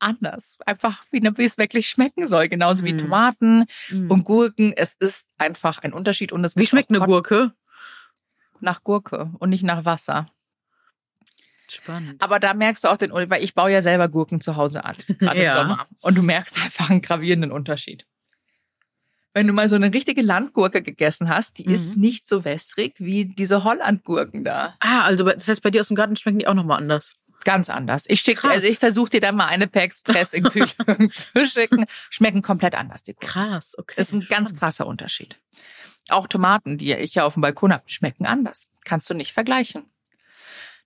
Anders. 0.00 0.58
Einfach 0.64 1.04
wie, 1.10 1.20
wie 1.22 1.44
es 1.44 1.58
wirklich 1.58 1.88
schmecken 1.88 2.26
soll. 2.26 2.48
Genauso 2.48 2.84
wie 2.84 2.94
mhm. 2.94 2.98
Tomaten 2.98 3.66
mhm. 3.90 4.10
und 4.10 4.24
Gurken. 4.24 4.72
Es 4.74 4.94
ist 4.94 5.28
einfach 5.38 5.78
ein 5.80 5.92
Unterschied. 5.92 6.32
Und 6.32 6.44
es 6.44 6.56
wie 6.56 6.66
schmeckt 6.66 6.90
eine 6.90 7.00
Gurke? 7.00 7.52
Nach 8.60 8.82
Gurke 8.82 9.30
und 9.38 9.50
nicht 9.50 9.62
nach 9.62 9.84
Wasser. 9.84 10.30
Spannend. 11.70 12.22
Aber 12.22 12.40
da 12.40 12.54
merkst 12.54 12.84
du 12.84 12.88
auch 12.88 12.96
den, 12.96 13.12
weil 13.12 13.42
ich 13.42 13.54
baue 13.54 13.70
ja 13.70 13.82
selber 13.82 14.08
Gurken 14.08 14.40
zu 14.40 14.56
Hause 14.56 14.84
an, 14.84 14.96
gerade 15.18 15.42
ja. 15.42 15.52
im 15.52 15.68
Sommer. 15.68 15.86
Und 16.00 16.16
du 16.16 16.22
merkst 16.22 16.62
einfach 16.62 16.90
einen 16.90 17.02
gravierenden 17.02 17.52
Unterschied. 17.52 18.06
Wenn 19.32 19.46
du 19.46 19.52
mal 19.52 19.68
so 19.68 19.76
eine 19.76 19.94
richtige 19.94 20.22
Landgurke 20.22 20.82
gegessen 20.82 21.28
hast, 21.28 21.58
die 21.58 21.66
mhm. 21.66 21.74
ist 21.74 21.96
nicht 21.96 22.26
so 22.26 22.44
wässrig 22.44 22.94
wie 22.98 23.26
diese 23.26 23.62
Hollandgurken 23.62 24.42
da. 24.42 24.74
Ah, 24.80 25.02
also 25.02 25.24
das 25.24 25.46
heißt, 25.46 25.62
bei 25.62 25.70
dir 25.70 25.82
aus 25.82 25.88
dem 25.88 25.94
Garten 25.94 26.16
schmecken 26.16 26.40
die 26.40 26.48
auch 26.48 26.54
nochmal 26.54 26.78
anders. 26.78 27.14
Ganz 27.44 27.70
anders. 27.70 28.04
Ich 28.08 28.20
schicke, 28.20 28.48
also 28.48 28.66
ich 28.66 28.78
versuche 28.78 29.10
dir 29.10 29.20
da 29.20 29.32
mal 29.32 29.46
eine 29.46 29.66
per 29.66 29.82
Express 29.82 30.34
in 30.34 30.44
Kühlung 30.44 31.10
zu 31.12 31.46
schicken. 31.46 31.86
Schmecken 32.10 32.42
komplett 32.42 32.74
anders, 32.74 33.02
die 33.02 33.14
Gurken. 33.14 33.28
Krass, 33.28 33.78
okay. 33.78 33.94
Das 33.96 34.08
ist 34.08 34.14
ein 34.14 34.26
ganz 34.28 34.54
krasser 34.54 34.86
Unterschied. 34.86 35.38
Auch 36.08 36.26
Tomaten, 36.26 36.76
die 36.76 36.92
ich 36.92 37.14
ja 37.14 37.24
auf 37.24 37.34
dem 37.34 37.42
Balkon 37.42 37.72
habe, 37.72 37.84
schmecken 37.86 38.26
anders. 38.26 38.66
Kannst 38.84 39.08
du 39.08 39.14
nicht 39.14 39.32
vergleichen. 39.32 39.84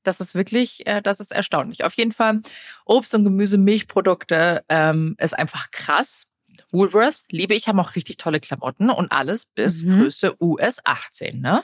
Das 0.05 0.21
ist 0.21 0.35
wirklich, 0.35 0.87
äh, 0.87 1.03
das 1.03 1.21
ist 1.21 1.33
erstaunlich. 1.33 1.85
Auf 1.85 1.95
jeden 1.95 2.13
Fall 2.13 2.41
Obst 2.85 3.15
und 3.15 3.25
Gemüse, 3.25 3.59
Milchprodukte 3.59 4.65
ähm, 4.69 5.17
ist 5.19 5.37
einfach 5.37 5.71
krass. 5.71 6.27
Woolworth 6.71 7.19
liebe 7.31 7.55
ich, 7.55 7.69
haben 7.69 7.81
auch 7.81 7.95
richtig 7.97 8.17
tolle 8.17 8.41
Klamotten 8.41 8.91
und 8.91 9.13
alles 9.13 9.47
bis 9.47 9.85
mhm. 9.85 10.03
Größe 10.03 10.37
US 10.43 10.79
18, 10.85 11.41
ne? 11.41 11.63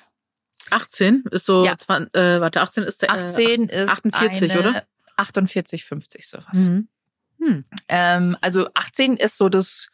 18 0.71 1.25
ist 1.31 1.47
so, 1.47 1.65
ja. 1.65 1.77
20, 1.77 2.15
äh, 2.15 2.41
warte, 2.41 2.61
18 2.61 2.85
ist 2.85 3.03
der, 3.03 3.11
18 3.11 3.69
äh, 3.69 3.85
ist 3.85 3.91
48, 3.91 4.57
oder? 4.57 4.85
48, 5.17 5.85
50 5.85 6.29
sowas. 6.29 6.59
Mhm. 6.59 6.89
Hm. 7.41 7.65
Ähm, 7.89 8.37
also 8.41 8.69
18 8.75 9.17
ist 9.17 9.37
so 9.37 9.49
das, 9.49 9.89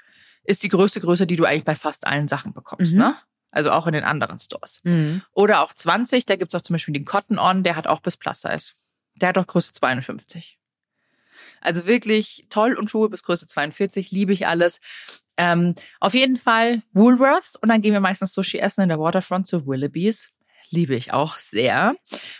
ist 0.44 0.62
die 0.62 0.68
größte 0.68 1.00
Größe, 1.00 1.26
die 1.26 1.36
du 1.36 1.44
eigentlich 1.44 1.64
bei 1.64 1.74
fast 1.74 2.06
allen 2.06 2.28
Sachen 2.28 2.52
bekommst, 2.52 2.92
mhm. 2.92 3.00
ne? 3.00 3.16
Also 3.50 3.70
auch 3.70 3.86
in 3.86 3.94
den 3.94 4.04
anderen 4.04 4.38
Stores. 4.38 4.80
Mhm. 4.84 5.22
Oder 5.32 5.62
auch 5.62 5.72
20, 5.72 6.26
da 6.26 6.36
gibt's 6.36 6.54
auch 6.54 6.62
zum 6.62 6.74
Beispiel 6.74 6.94
den 6.94 7.04
Cotton 7.04 7.38
On, 7.38 7.62
der 7.62 7.76
hat 7.76 7.86
auch 7.86 8.00
bis 8.00 8.16
Plus 8.16 8.42
Size. 8.42 8.72
Der 9.14 9.30
hat 9.30 9.38
auch 9.38 9.46
Größe 9.46 9.72
52. 9.72 10.58
Also 11.60 11.86
wirklich 11.86 12.46
toll 12.50 12.74
und 12.74 12.90
Schuhe 12.90 13.08
bis 13.08 13.22
Größe 13.22 13.46
42, 13.46 14.10
liebe 14.10 14.32
ich 14.32 14.46
alles. 14.46 14.80
Ähm, 15.36 15.74
auf 16.00 16.14
jeden 16.14 16.36
Fall 16.36 16.82
Woolworths 16.92 17.56
und 17.56 17.68
dann 17.68 17.82
gehen 17.82 17.92
wir 17.92 18.00
meistens 18.00 18.32
Sushi 18.32 18.58
essen 18.58 18.82
in 18.82 18.88
der 18.88 18.98
Waterfront 18.98 19.46
zu 19.46 19.66
Willoughby's. 19.66 20.30
Liebe 20.70 20.94
ich 20.94 21.12
auch 21.12 21.38
sehr. 21.38 21.94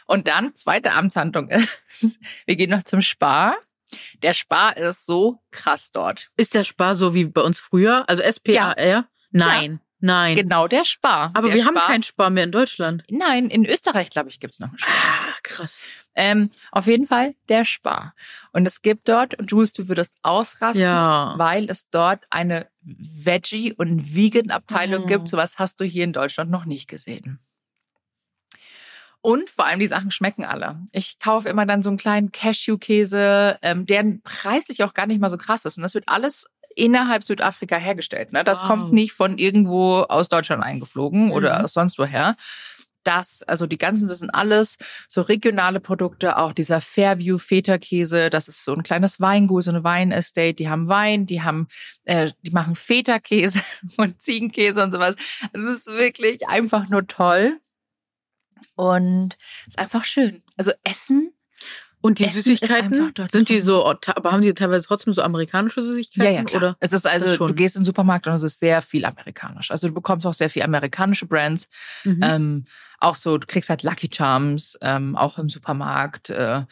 Und 0.07 0.29
dann, 0.29 0.55
zweite 0.55 0.93
Amtshandlung 0.93 1.49
ist, 2.01 2.19
wir 2.45 2.57
gehen 2.57 2.71
noch 2.71 2.83
zum 2.83 3.03
Spar. 3.03 3.57
Der 4.23 4.33
Spar 4.33 4.77
ist 4.77 5.07
so 5.07 5.41
krass 5.53 5.91
dort. 5.93 6.29
Ist 6.37 6.55
der 6.55 6.65
Spar 6.65 6.97
so 6.97 7.15
wie 7.15 7.27
bei 7.27 7.41
uns 7.41 7.59
früher? 7.59 8.09
Also 8.09 8.23
S-P-A-R? 8.23 8.87
Ja. 8.87 9.09
Nein. 9.31 9.73
Ja. 9.73 9.86
Nein. 10.01 10.37
Genau, 10.37 10.69
der 10.69 10.85
Spar. 10.85 11.31
Aber 11.35 11.49
der 11.49 11.57
wir 11.57 11.63
Spar. 11.63 11.75
haben 11.75 11.87
keinen 11.87 12.03
Spar 12.03 12.31
mehr 12.31 12.45
in 12.45 12.53
Deutschland. 12.53 13.03
Nein, 13.09 13.49
in 13.49 13.65
Österreich, 13.65 14.11
glaube 14.11 14.29
ich, 14.29 14.41
gibt's 14.41 14.61
noch 14.61 14.69
einen 14.69 14.79
Spar. 14.79 14.95
Ah, 14.95 15.35
krass. 15.43 15.83
Ähm, 16.15 16.51
auf 16.73 16.87
jeden 16.87 17.07
Fall 17.07 17.35
der 17.49 17.65
Spar. 17.65 18.15
Und 18.53 18.67
es 18.67 18.83
gibt 18.83 19.09
dort, 19.09 19.39
und 19.39 19.51
Jules, 19.51 19.73
du 19.73 19.89
würdest 19.89 20.13
ausrasten, 20.23 20.83
ja. 20.83 21.35
weil 21.37 21.71
es 21.71 21.89
dort 21.91 22.25
eine 22.31 22.69
Veggie- 22.83 23.75
und 23.75 24.15
Vegan-Abteilung 24.15 25.05
oh. 25.05 25.07
gibt. 25.07 25.29
Sowas 25.29 25.59
hast 25.59 25.81
du 25.81 25.85
hier 25.85 26.05
in 26.05 26.13
Deutschland 26.13 26.51
noch 26.51 26.65
nicht 26.65 26.89
gesehen. 26.89 27.41
Und 29.27 29.51
vor 29.51 29.67
allem 29.67 29.81
die 29.81 29.89
Sachen 29.89 30.13
schmecken 30.13 30.45
alle. 30.45 30.87
Ich 30.93 31.19
kaufe 31.19 31.49
immer 31.49 31.67
dann 31.67 31.83
so 31.83 31.91
einen 31.91 31.99
kleinen 31.99 32.31
Cashew-Käse, 32.31 33.59
ähm, 33.61 33.85
der 33.85 34.05
preislich 34.23 34.85
auch 34.85 34.95
gar 34.95 35.07
nicht 35.07 35.21
mal 35.21 35.31
so 35.31 35.37
krass 35.37 35.65
ist. 35.65 35.77
Und 35.79 35.83
das 35.83 35.95
wird 35.95 36.05
alles 36.07 36.47
innerhalb 36.77 37.25
Südafrika 37.25 37.77
hergestellt. 37.77 38.33
Ne? 38.33 38.45
Das 38.45 38.61
wow. 38.61 38.69
kommt 38.69 38.93
nicht 38.93 39.13
von 39.13 39.39
irgendwo 39.39 40.01
aus 40.03 40.29
Deutschland 40.29 40.63
eingeflogen 40.63 41.27
mhm. 41.27 41.33
oder 41.33 41.65
aus 41.65 41.73
sonst 41.73 41.99
woher. 41.99 42.37
Das, 43.03 43.45
also 43.45 43.67
die 43.67 43.79
ganzen, 43.79 44.09
das 44.09 44.19
sind 44.19 44.31
alles 44.31 44.79
so 45.09 45.23
regionale 45.23 45.79
Produkte, 45.79 46.39
auch 46.39 46.53
dieser 46.53 46.81
Fairview 46.81 47.39
Feta-Käse, 47.39 48.31
das 48.31 48.49
ist 48.49 48.65
so 48.65 48.75
ein 48.75 48.83
kleines 48.83 49.21
Weingut, 49.21 49.63
so 49.63 49.71
eine 49.71 49.85
Weinestate, 49.85 50.55
die 50.55 50.69
haben 50.69 50.89
Wein, 50.89 51.25
die 51.25 51.43
haben, 51.43 51.69
äh, 52.05 52.33
die 52.43 52.51
machen 52.51 52.75
Feta-Käse 52.75 53.61
und 53.97 54.21
Ziegenkäse 54.21 54.83
und 54.83 54.93
sowas. 54.93 55.15
Das 55.53 55.63
ist 55.63 55.87
wirklich 55.87 56.49
einfach 56.49 56.89
nur 56.89 57.07
toll. 57.07 57.61
Und 58.75 59.37
es 59.63 59.75
ist 59.75 59.79
einfach 59.79 60.05
schön. 60.05 60.43
Also 60.57 60.73
Essen 60.83 61.33
und 62.01 62.19
die 62.19 62.25
Essen 62.25 62.43
Süßigkeiten 62.43 63.13
sind 63.31 63.49
die 63.49 63.61
so, 63.61 63.85
aber 63.85 64.33
haben 64.33 64.43
die 64.43 64.55
teilweise 64.55 64.87
trotzdem 64.87 65.13
so 65.13 65.23
amerikanische 65.23 65.83
Süßigkeiten? 65.83 66.33
Ja, 66.33 66.39
ja, 66.39 66.45
klar. 66.45 66.63
Oder? 66.63 66.77
Es 66.81 66.93
ist 66.93 67.07
also, 67.07 67.49
du 67.49 67.55
gehst 67.55 67.77
in 67.77 67.81
den 67.81 67.87
Supermarkt 67.87 68.27
und 68.27 68.35
es 68.35 68.43
ist 68.43 68.61
sehr 68.61 68.83
viel 68.83 69.05
amerikanisch. 69.05 69.71
Also 69.71 69.89
du 69.89 69.95
bekommst 69.95 70.27
auch 70.27 70.35
sehr 70.35 70.51
viel 70.51 70.63
amerikanische 70.63 71.27
Brands. 71.27 71.69
Mhm. 72.05 72.21
Ähm, 72.23 72.65
auch 73.01 73.17
so, 73.17 73.39
du 73.39 73.47
kriegst 73.47 73.71
halt 73.71 73.83
Lucky 73.83 74.09
Charms, 74.13 74.79
ähm, 74.83 75.17
auch 75.17 75.39
im 75.39 75.49
Supermarkt. 75.49 76.31
Äh, 76.31 76.63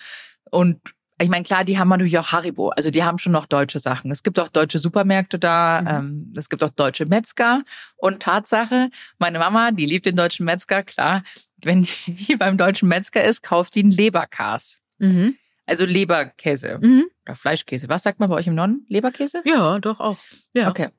und 0.50 0.81
ich 1.21 1.28
meine, 1.28 1.45
klar, 1.45 1.64
die 1.64 1.78
haben 1.78 1.88
natürlich 1.88 2.19
auch 2.19 2.33
Haribo. 2.33 2.71
Also 2.71 2.90
die 2.90 3.04
haben 3.04 3.19
schon 3.19 3.33
noch 3.33 3.47
deutsche 3.47 3.78
Sachen. 3.78 4.11
Es 4.11 4.23
gibt 4.23 4.38
auch 4.38 4.49
deutsche 4.49 4.78
Supermärkte 4.78 5.38
da. 5.38 5.81
Mhm. 5.81 5.88
Ähm, 5.88 6.35
es 6.37 6.49
gibt 6.49 6.62
auch 6.62 6.71
deutsche 6.71 7.07
Metzger. 7.07 7.62
Und 7.97 8.23
Tatsache, 8.23 8.90
meine 9.19 9.38
Mama, 9.38 9.71
die 9.71 9.87
liebt 9.87 10.07
den 10.07 10.16
deutschen 10.16 10.45
Metzger, 10.45 10.83
klar. 10.83 11.23
Wenn 11.62 11.87
die 12.07 12.37
beim 12.38 12.59
deutschen 12.59 12.88
Metzger 12.88 13.25
ist, 13.25 13.43
kauft 13.43 13.75
die 13.75 13.81
einen 13.81 13.93
Leberkas. 13.93 14.81
Mhm. 14.98 15.36
Also 15.66 15.84
Leberkäse 15.84 16.78
mhm. 16.82 17.06
oder 17.24 17.34
Fleischkäse. 17.34 17.88
Was 17.88 18.02
sagt 18.02 18.20
man 18.20 18.28
bei 18.28 18.36
euch 18.36 18.46
im 18.46 18.54
Norden? 18.54 18.84
Leberkäse? 18.88 19.42
Ja, 19.44 19.78
doch 19.78 20.00
auch. 20.00 20.18
Ja. 20.52 20.68
Okay. 20.68 20.90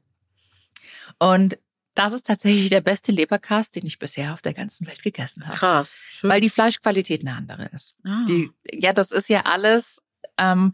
Und 1.19 1.57
das 1.93 2.13
ist 2.13 2.25
tatsächlich 2.25 2.69
der 2.69 2.81
beste 2.81 3.11
Leberkäse, 3.11 3.71
den 3.73 3.85
ich 3.85 3.99
bisher 3.99 4.33
auf 4.33 4.41
der 4.41 4.53
ganzen 4.53 4.85
Welt 4.87 5.01
gegessen 5.01 5.45
habe. 5.47 5.55
Krass. 5.55 5.97
Schön. 6.09 6.29
Weil 6.29 6.41
die 6.41 6.49
Fleischqualität 6.49 7.21
eine 7.21 7.35
andere 7.35 7.69
ist. 7.73 7.95
Ah. 8.03 8.25
Die, 8.27 8.51
ja, 8.71 8.91
das 8.91 9.11
ist 9.11 9.29
ja 9.29 9.43
alles, 9.43 10.01
ähm, 10.37 10.73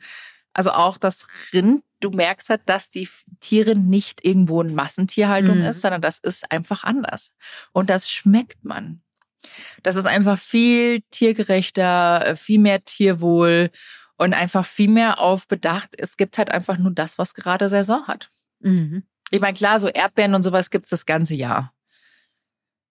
also 0.54 0.72
auch 0.72 0.98
das 0.98 1.28
Rind, 1.54 1.84
du 2.00 2.10
merkst 2.10 2.50
halt, 2.50 2.62
dass 2.66 2.90
die 2.90 3.08
Tiere 3.40 3.76
nicht 3.76 4.26
irgendwo 4.26 4.62
in 4.62 4.74
Massentierhaltung 4.74 5.60
mhm. 5.60 5.66
ist, 5.66 5.82
sondern 5.82 6.02
das 6.02 6.18
ist 6.18 6.52
einfach 6.52 6.84
anders. 6.84 7.34
Und 7.72 7.90
das 7.90 8.10
schmeckt 8.10 8.66
man. 8.66 9.02
Das 9.84 9.96
ist 9.96 10.06
einfach 10.06 10.38
viel 10.38 11.02
tiergerechter, 11.12 12.26
äh, 12.26 12.36
viel 12.36 12.60
mehr 12.60 12.84
Tierwohl 12.84 13.70
und 14.18 14.34
einfach 14.34 14.66
viel 14.66 14.90
mehr 14.90 15.20
auf 15.20 15.48
Bedacht. 15.48 15.96
Es 15.98 16.18
gibt 16.18 16.38
halt 16.38 16.52
einfach 16.52 16.78
nur 16.78 16.92
das, 16.92 17.18
was 17.18 17.34
gerade 17.34 17.70
Saison 17.70 18.08
hat. 18.08 18.30
Mhm. 18.60 19.04
Ich 19.32 19.42
meine, 19.42 19.58
klar, 19.58 19.80
so 19.80 19.88
Erdbeeren 19.88 20.36
und 20.36 20.44
sowas 20.44 20.70
gibt's 20.70 20.90
das 20.90 21.06
ganze 21.06 21.36
Jahr. 21.36 21.74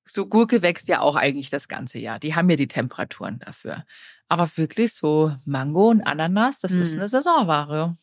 So 0.06 0.26
Gurke 0.26 0.62
wächst 0.62 0.88
ja 0.88 1.00
auch 1.00 1.14
eigentlich 1.14 1.50
das 1.50 1.68
ganze 1.68 1.98
Jahr. 1.98 2.18
Die 2.18 2.34
haben 2.34 2.50
ja 2.50 2.56
die 2.56 2.66
Temperaturen 2.66 3.38
dafür. 3.38 3.84
Aber 4.28 4.48
wirklich 4.56 4.94
so 4.94 5.36
Mango 5.44 5.90
und 5.90 6.02
Ananas, 6.02 6.58
das 6.58 6.72
mhm. 6.72 6.82
ist 6.82 6.94
eine 6.94 7.08
Saisonware. 7.08 7.96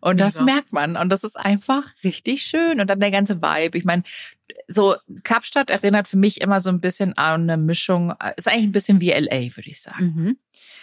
Und 0.00 0.20
das 0.20 0.38
ja. 0.38 0.44
merkt 0.44 0.72
man. 0.72 0.96
Und 0.96 1.10
das 1.10 1.24
ist 1.24 1.36
einfach 1.36 1.84
richtig 2.04 2.42
schön. 2.42 2.80
Und 2.80 2.88
dann 2.88 3.00
der 3.00 3.10
ganze 3.10 3.42
Vibe. 3.42 3.76
Ich 3.76 3.84
meine, 3.84 4.02
so 4.68 4.96
Kapstadt 5.22 5.70
erinnert 5.70 6.08
für 6.08 6.16
mich 6.16 6.40
immer 6.40 6.60
so 6.60 6.70
ein 6.70 6.80
bisschen 6.80 7.16
an 7.16 7.42
eine 7.42 7.56
Mischung, 7.56 8.14
ist 8.36 8.48
eigentlich 8.48 8.64
ein 8.64 8.72
bisschen 8.72 9.00
wie 9.00 9.10
LA, 9.10 9.56
würde 9.56 9.70
ich 9.70 9.82
sagen. 9.82 10.04
Mhm. 10.04 10.38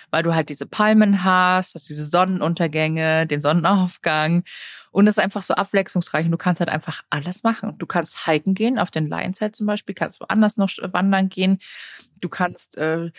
Weil 0.10 0.24
du 0.24 0.34
halt 0.34 0.50
diese 0.50 0.66
Palmen 0.66 1.24
hast, 1.24 1.76
hast 1.76 1.90
diese 1.90 2.06
Sonnenuntergänge, 2.06 3.28
den 3.28 3.42
Sonnenaufgang 3.42 4.44
und 4.92 5.06
es 5.06 5.18
ist 5.18 5.24
einfach 5.24 5.44
so 5.44 5.54
abwechslungsreich 5.54 6.26
und 6.26 6.32
du 6.32 6.38
kannst 6.38 6.60
halt 6.60 6.70
einfach 6.70 7.04
alles 7.10 7.44
machen. 7.44 7.78
Du 7.78 7.86
kannst 7.86 8.26
hiken 8.26 8.54
gehen, 8.54 8.80
auf 8.80 8.90
den 8.90 9.08
Lions 9.08 9.40
Head 9.40 9.56
zum 9.56 9.68
Beispiel, 9.68 9.94
kannst 9.94 10.22
woanders 10.22 10.58
noch 10.58 10.70
wandern 10.92 11.30
gehen. 11.30 11.60
Du 12.20 12.30
kannst 12.30 12.78
äh, 12.78 13.12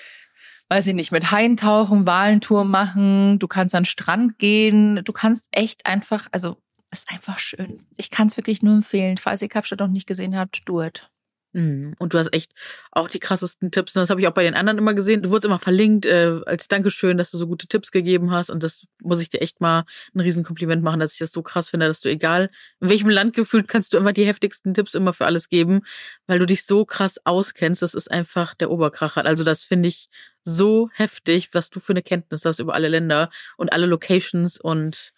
weiß 0.68 0.86
ich 0.88 0.94
nicht, 0.94 1.12
mit 1.12 1.30
Haien 1.30 1.56
tauchen, 1.56 2.06
Walentour 2.06 2.64
machen, 2.64 3.38
du 3.38 3.48
kannst 3.48 3.74
an 3.74 3.82
den 3.82 3.86
Strand 3.86 4.38
gehen, 4.38 5.02
du 5.04 5.12
kannst 5.12 5.48
echt 5.52 5.86
einfach, 5.86 6.28
also 6.32 6.56
ist 6.90 7.10
einfach 7.10 7.38
schön. 7.38 7.82
Ich 7.96 8.10
kann 8.10 8.28
es 8.28 8.36
wirklich 8.36 8.62
nur 8.62 8.74
empfehlen. 8.74 9.18
Falls 9.18 9.42
ihr 9.42 9.48
Kapstadt 9.48 9.80
noch 9.80 9.88
nicht 9.88 10.06
gesehen 10.06 10.36
habt, 10.36 10.62
do 10.64 10.82
it. 10.82 11.10
Mhm. 11.52 11.94
Und 11.98 12.12
du 12.12 12.18
hast 12.18 12.32
echt 12.34 12.52
auch 12.92 13.08
die 13.08 13.20
krassesten 13.20 13.70
Tipps. 13.70 13.96
Und 13.96 14.00
das 14.00 14.10
habe 14.10 14.20
ich 14.20 14.28
auch 14.28 14.32
bei 14.32 14.42
den 14.42 14.54
anderen 14.54 14.78
immer 14.78 14.94
gesehen. 14.94 15.22
Du 15.22 15.30
wurdest 15.30 15.46
immer 15.46 15.58
verlinkt 15.58 16.04
äh, 16.04 16.40
als 16.44 16.68
Dankeschön, 16.68 17.16
dass 17.16 17.30
du 17.30 17.38
so 17.38 17.46
gute 17.46 17.66
Tipps 17.66 17.90
gegeben 17.90 18.30
hast. 18.30 18.50
Und 18.50 18.62
das 18.62 18.86
muss 19.02 19.20
ich 19.20 19.30
dir 19.30 19.40
echt 19.40 19.60
mal 19.60 19.84
ein 20.14 20.20
Riesenkompliment 20.20 20.82
machen, 20.82 21.00
dass 21.00 21.12
ich 21.12 21.18
das 21.18 21.32
so 21.32 21.42
krass 21.42 21.70
finde, 21.70 21.86
dass 21.86 22.00
du 22.00 22.10
egal 22.10 22.50
in 22.80 22.88
welchem 22.90 23.08
Land 23.08 23.34
gefühlt 23.34 23.66
kannst 23.66 23.92
du 23.92 23.96
immer 23.96 24.12
die 24.12 24.26
heftigsten 24.26 24.74
Tipps 24.74 24.94
immer 24.94 25.12
für 25.12 25.26
alles 25.26 25.48
geben, 25.48 25.80
weil 26.26 26.38
du 26.38 26.46
dich 26.46 26.66
so 26.66 26.84
krass 26.84 27.16
auskennst. 27.24 27.80
Das 27.82 27.94
ist 27.94 28.10
einfach 28.10 28.54
der 28.54 28.70
Oberkracher. 28.70 29.24
Also 29.24 29.44
das 29.44 29.64
finde 29.64 29.88
ich 29.88 30.08
so 30.44 30.90
heftig, 30.94 31.50
was 31.54 31.70
du 31.70 31.80
für 31.80 31.92
eine 31.92 32.02
Kenntnis 32.02 32.44
hast 32.44 32.58
über 32.58 32.74
alle 32.74 32.88
Länder 32.88 33.30
und 33.56 33.72
alle 33.72 33.86
Locations 33.86 34.58
und 34.58 35.12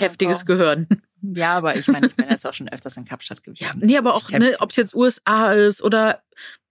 heftiges 0.00 0.46
Gehören. 0.46 0.88
Ja, 1.22 1.56
aber 1.56 1.76
ich 1.76 1.88
meine, 1.88 2.06
ich 2.06 2.14
bin 2.14 2.28
jetzt 2.28 2.46
auch 2.46 2.54
schon 2.54 2.68
öfters 2.68 2.96
in 2.96 3.04
Kapstadt 3.04 3.42
gewesen. 3.44 3.64
Ja, 3.64 3.72
nee, 3.76 3.98
aber 3.98 4.14
auch, 4.14 4.30
ne, 4.30 4.56
ob 4.60 4.70
es 4.70 4.76
jetzt 4.76 4.94
USA 4.94 5.52
ist 5.52 5.82
oder 5.82 6.22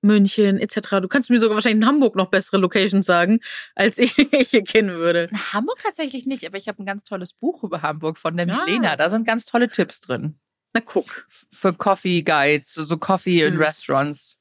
München 0.01 0.59
etc. 0.59 1.01
Du 1.01 1.07
kannst 1.07 1.29
mir 1.29 1.39
sogar 1.39 1.55
wahrscheinlich 1.55 1.81
in 1.81 1.87
Hamburg 1.87 2.15
noch 2.15 2.27
bessere 2.27 2.57
Locations 2.57 3.05
sagen, 3.05 3.39
als 3.75 3.97
ich 3.97 4.13
hier 4.13 4.63
kennen 4.63 4.95
würde. 4.95 5.29
In 5.31 5.53
Hamburg 5.53 5.79
tatsächlich 5.81 6.25
nicht, 6.25 6.45
aber 6.45 6.57
ich 6.57 6.67
habe 6.67 6.81
ein 6.81 6.85
ganz 6.85 7.03
tolles 7.03 7.33
Buch 7.33 7.63
über 7.63 7.81
Hamburg 7.81 8.17
von 8.17 8.37
der 8.37 8.47
ja. 8.47 8.65
Milena. 8.65 8.95
Da 8.95 9.09
sind 9.09 9.25
ganz 9.25 9.45
tolle 9.45 9.69
Tipps 9.69 10.01
drin. 10.01 10.39
Na 10.73 10.81
guck. 10.81 11.27
Für 11.51 11.73
Coffee 11.73 12.21
Guides, 12.21 12.73
so 12.73 12.97
Coffee 12.97 13.43
in 13.43 13.57
Restaurants 13.57 14.39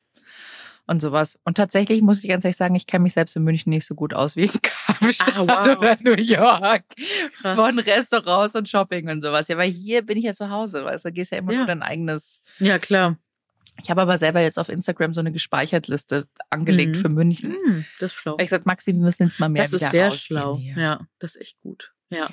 und 0.87 1.01
sowas. 1.01 1.39
Und 1.45 1.57
tatsächlich 1.57 2.03
muss 2.03 2.23
ich 2.23 2.31
ganz 2.31 2.45
ehrlich 2.45 2.57
sagen, 2.57 2.75
ich 2.75 2.87
kenne 2.87 3.05
mich 3.05 3.15
selbst 3.15 3.37
in 3.37 3.45
München 3.45 3.71
nicht 3.71 3.87
so 3.87 3.95
gut 3.95 4.15
aus 4.15 4.37
wie 4.37 4.45
in 4.45 4.63
Kapstadt 4.63 5.37
ah, 5.37 5.41
wow. 5.67 5.79
oder 5.79 5.97
New 6.03 6.15
York. 6.15 6.85
Krass. 7.41 7.55
Von 7.55 7.79
Restaurants 7.79 8.55
und 8.55 8.69
Shopping 8.69 9.09
und 9.09 9.23
sowas. 9.23 9.49
Ja, 9.49 9.57
weil 9.57 9.71
hier 9.71 10.03
bin 10.03 10.19
ich 10.19 10.25
ja 10.25 10.35
zu 10.35 10.51
Hause, 10.51 10.85
weißt 10.85 11.07
du, 11.07 11.13
gehst 11.13 11.33
ja 11.33 11.39
immer 11.39 11.53
ja. 11.53 11.59
nur 11.59 11.67
dein 11.67 11.83
eigenes. 11.83 12.41
Ja, 12.59 12.79
klar. 12.79 13.17
Ich 13.83 13.91
habe 13.91 14.03
aber 14.03 14.19
selber 14.19 14.41
jetzt 14.41 14.59
auf 14.59 14.69
Instagram 14.69 15.15
so 15.15 15.21
eine 15.21 15.33
gespeichert 15.33 15.89
Liste 15.89 16.27
angelegt 16.51 16.97
mhm. 16.97 17.01
für 17.01 17.09
München. 17.09 17.51
Mhm, 17.51 17.85
das 17.99 18.13
ist 18.13 18.19
schlau. 18.19 18.37
Ich 18.39 18.45
gesagt, 18.45 18.67
Maxi, 18.67 18.93
wir 18.93 19.01
müssen 19.01 19.25
jetzt 19.25 19.41
mal 19.41 19.49
mehr 19.49 19.65
Das 19.65 19.73
ist 19.73 19.91
sehr 19.91 20.11
schlau. 20.13 20.59
Hier. 20.59 20.77
Ja, 20.79 21.01
das 21.19 21.35
ist 21.35 21.41
echt 21.41 21.61
gut. 21.61 21.93
Ja. 22.11 22.29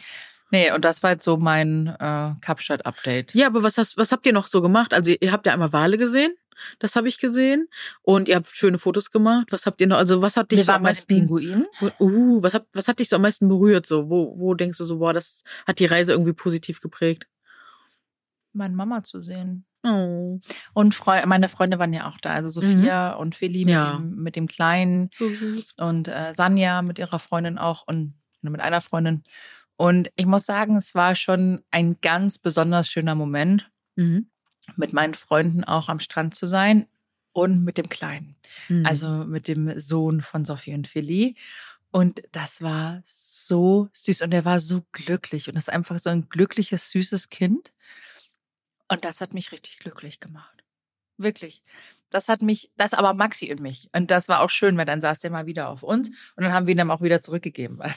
Nee, 0.52 0.72
und 0.72 0.84
das 0.84 1.02
war 1.02 1.12
jetzt 1.12 1.24
so 1.24 1.38
mein 1.38 1.88
äh, 1.88 2.34
Kapstadt-Update. 2.42 3.34
Ja, 3.34 3.48
aber 3.48 3.64
was, 3.64 3.78
hast, 3.78 3.98
was 3.98 4.12
habt 4.12 4.26
ihr 4.26 4.34
noch 4.34 4.48
so 4.48 4.62
gemacht? 4.62 4.94
Also 4.94 5.14
ihr 5.20 5.32
habt 5.32 5.46
ja 5.46 5.54
einmal 5.54 5.72
Wale 5.72 5.98
gesehen. 5.98 6.36
Das 6.80 6.96
habe 6.96 7.08
ich 7.08 7.20
gesehen. 7.20 7.68
Und 8.02 8.30
ihr 8.30 8.36
habt 8.36 8.48
schöne 8.48 8.78
Fotos 8.78 9.12
gemacht. 9.12 9.48
Was 9.52 9.66
habt 9.66 9.82
ihr 9.82 9.88
noch? 9.88 9.98
Also 9.98 10.22
was 10.22 10.38
hat 10.38 10.52
dich 10.52 10.60
Wir 10.60 10.66
so 10.66 10.72
am 10.74 10.84
meisten? 10.84 11.08
Pinguin. 11.08 11.66
Uh, 12.00 12.42
was 12.42 12.54
hat, 12.54 12.68
was 12.74 12.88
hat 12.88 13.00
dich 13.00 13.10
so 13.10 13.16
am 13.16 13.24
meisten 13.24 13.48
berührt? 13.48 13.86
So, 13.86 14.10
wo, 14.10 14.38
wo 14.38 14.54
denkst 14.54 14.78
du 14.78 14.86
so, 14.86 15.00
boah, 15.00 15.14
das 15.14 15.44
hat 15.66 15.80
die 15.80 15.86
Reise 15.86 16.12
irgendwie 16.12 16.34
positiv 16.34 16.82
geprägt? 16.82 17.28
Meine 18.54 18.76
Mama 18.76 19.04
zu 19.04 19.22
sehen. 19.22 19.66
Oh. 19.84 20.40
Und 20.74 20.94
Freu 20.94 21.26
meine 21.26 21.50
Freunde 21.50 21.80
waren 21.80 21.94
ja 21.94 22.08
auch 22.08 22.20
da, 22.20 22.34
also 22.34 22.50
Sophia 22.50 23.16
mhm. 23.16 23.22
und 23.22 23.36
Feli 23.36 23.68
ja. 23.68 23.98
mit, 23.98 24.00
dem, 24.00 24.24
mit 24.24 24.36
dem 24.36 24.48
Kleinen 24.48 25.10
so 25.18 25.26
und 25.78 26.08
äh, 26.08 26.34
Sanja 26.36 26.84
mit 26.84 27.00
ihrer 27.00 27.18
Freundin 27.18 27.58
auch 27.58 27.84
und 27.88 28.14
mit 28.42 28.62
einer 28.62 28.82
Freundin. 28.82 29.24
Und 29.78 30.12
ich 30.16 30.28
muss 30.28 30.46
sagen, 30.46 30.76
es 30.76 30.94
war 30.94 31.16
schon 31.16 31.64
ein 31.72 31.98
ganz 32.02 32.38
besonders 32.38 32.90
schöner 32.90 33.16
Moment. 33.16 33.72
Mhm 33.96 34.31
mit 34.78 34.94
meinen 34.94 35.14
Freunden 35.14 35.64
auch 35.64 35.90
am 35.90 36.00
Strand 36.00 36.36
zu 36.36 36.48
sein 36.48 36.88
und 37.34 37.64
mit 37.64 37.78
dem 37.78 37.90
Kleinen, 37.90 38.36
mhm. 38.70 38.86
also 38.86 39.08
mit 39.08 39.48
dem 39.48 39.80
Sohn 39.80 40.22
von 40.22 40.46
Sophie 40.46 40.74
und 40.74 40.88
Philly. 40.88 41.36
Und 41.92 42.22
das 42.32 42.62
war 42.62 43.02
so 43.04 43.90
süß 43.92 44.22
und 44.22 44.34
er 44.34 44.46
war 44.46 44.60
so 44.60 44.84
glücklich 44.94 45.48
und 45.48 45.56
das 45.56 45.66
ist 45.66 45.74
einfach 45.74 46.00
so 46.00 46.10
ein 46.10 46.30
glückliches, 46.30 46.90
süßes 46.90 47.30
Kind. 47.30 47.74
Und 48.88 49.06
das 49.06 49.22
hat 49.22 49.34
mich 49.34 49.52
richtig 49.52 49.80
glücklich 49.80 50.20
gemacht. 50.20 50.64
Wirklich. 51.18 51.64
Das 52.10 52.28
hat 52.28 52.42
mich, 52.42 52.72
das 52.76 52.94
aber 52.94 53.14
Maxi 53.14 53.52
und 53.52 53.62
mich. 53.62 53.90
Und 53.94 54.12
das 54.12 54.28
war 54.28 54.42
auch 54.42 54.50
schön, 54.50 54.76
weil 54.78 54.86
dann 54.86 55.00
saß 55.00 55.20
der 55.20 55.32
mal 55.32 55.46
wieder 55.46 55.70
auf 55.70 55.82
uns 55.82 56.10
und 56.36 56.44
dann 56.44 56.52
haben 56.52 56.68
wir 56.68 56.74
ihn 56.74 56.78
dann 56.78 56.92
auch 56.92 57.02
wieder 57.02 57.22
zurückgegeben. 57.22 57.80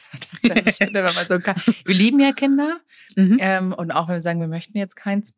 Ja 0.42 0.56
schön, 0.72 0.92
so 1.26 1.38
wir 1.40 1.94
lieben 1.94 2.20
ja 2.20 2.32
Kinder. 2.32 2.80
Mhm. 3.16 3.38
Ähm, 3.40 3.72
und 3.72 3.92
auch 3.92 4.08
wenn 4.08 4.16
wir 4.16 4.20
sagen, 4.20 4.40
wir 4.40 4.46
möchten 4.48 4.76
jetzt 4.76 4.94
keins, 4.94 5.32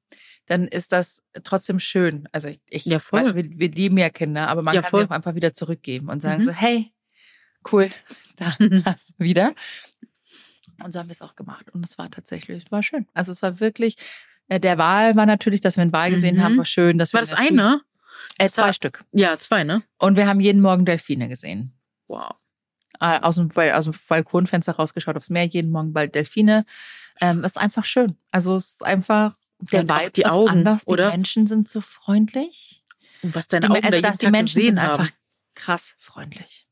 dann 0.47 0.69
ist 0.69 0.93
das 0.93 1.23
trotzdem 1.45 1.79
schön. 1.79 2.29
Also 2.33 2.49
ich, 2.71 2.85
ja, 2.85 3.01
weiß, 3.11 3.35
wir, 3.35 3.45
wir, 3.51 3.71
lieben 3.71 3.99
ja 3.99 4.11
Kinder, 4.11 4.49
aber 4.49 4.63
man 4.63 4.75
ja, 4.75 4.83
kann 4.83 4.91
voll. 4.91 5.03
sie 5.03 5.09
auch 5.09 5.15
einfach 5.15 5.35
wieder 5.35 5.55
zurückgeben 5.55 6.09
und 6.09 6.23
sagen 6.23 6.43
mhm. 6.43 6.45
so, 6.45 6.53
hey, 6.53 6.93
cool, 7.73 7.91
da 8.37 8.57
hast 8.85 9.11
du 9.11 9.15
wieder. 9.25 9.55
Und 10.83 10.93
so 10.93 11.01
haben 11.01 11.09
wir 11.09 11.13
es 11.13 11.23
auch 11.23 11.37
gemacht. 11.37 11.71
Und 11.73 11.85
es 11.85 11.99
war 11.99 12.11
tatsächlich, 12.11 12.65
es 12.65 12.73
war 12.73 12.83
schön. 12.83 13.07
Also 13.15 13.33
es 13.33 13.43
war 13.43 13.61
wirklich, 13.61 13.97
äh, 14.49 14.61
der 14.61 14.79
Wahl 14.79 15.17
war 15.17 15.27
natürlich, 15.27 15.61
dass 15.61 15.77
wir 15.77 15.83
einen 15.83 15.93
Wahl 15.93 16.11
gesehen 16.11 16.37
mhm. 16.37 16.43
haben, 16.43 16.57
war 16.59 16.65
schön. 16.65 16.99
Dass 16.99 17.13
war 17.13 17.21
das 17.21 17.33
eine? 17.33 17.81
Äh, 18.39 18.49
zwei 18.49 18.73
Stück. 18.73 19.05
Ja, 19.13 19.39
zwei, 19.39 19.65
ne? 19.65 19.83
Und 19.99 20.17
wir 20.17 20.27
haben 20.27 20.41
jeden 20.41 20.61
Morgen 20.61 20.85
Delfine 20.85 21.29
gesehen. 21.29 21.73
Wow. 22.09 22.35
Äh, 23.01 23.21
aus 23.21 23.37
dem, 23.37 23.51
aus 23.57 23.85
dem 23.85 23.95
Balkonfenster 24.09 24.77
rausgeschaut 24.77 25.17
aufs 25.17 25.31
Meer, 25.31 25.47
jeden 25.47 25.71
Morgen 25.71 25.93
bald 25.93 26.15
Delfine. 26.15 26.65
Ähm, 27.21 27.45
ist 27.45 27.59
einfach 27.59 27.85
schön. 27.85 28.17
Also 28.31 28.57
es 28.57 28.73
ist 28.73 28.85
einfach 28.85 29.35
der 29.59 29.85
ja, 29.85 30.01
Vibe 30.01 30.11
die 30.13 30.27
Augen, 30.27 30.49
anders. 30.49 30.85
Die 30.85 30.93
oder? 30.93 31.11
Menschen 31.11 31.47
sind 31.47 31.69
so 31.69 31.81
freundlich. 31.81 32.85
Und 33.23 33.35
was 33.35 33.49
deine 33.49 33.71
Augen 33.71 33.85
also, 33.85 34.01
dass 34.01 34.19
die 34.19 34.31
Menschen 34.31 34.63
sind 34.63 34.81
haben. 34.81 35.01
einfach 35.01 35.11
krass 35.55 35.95
freundlich. 35.99 36.67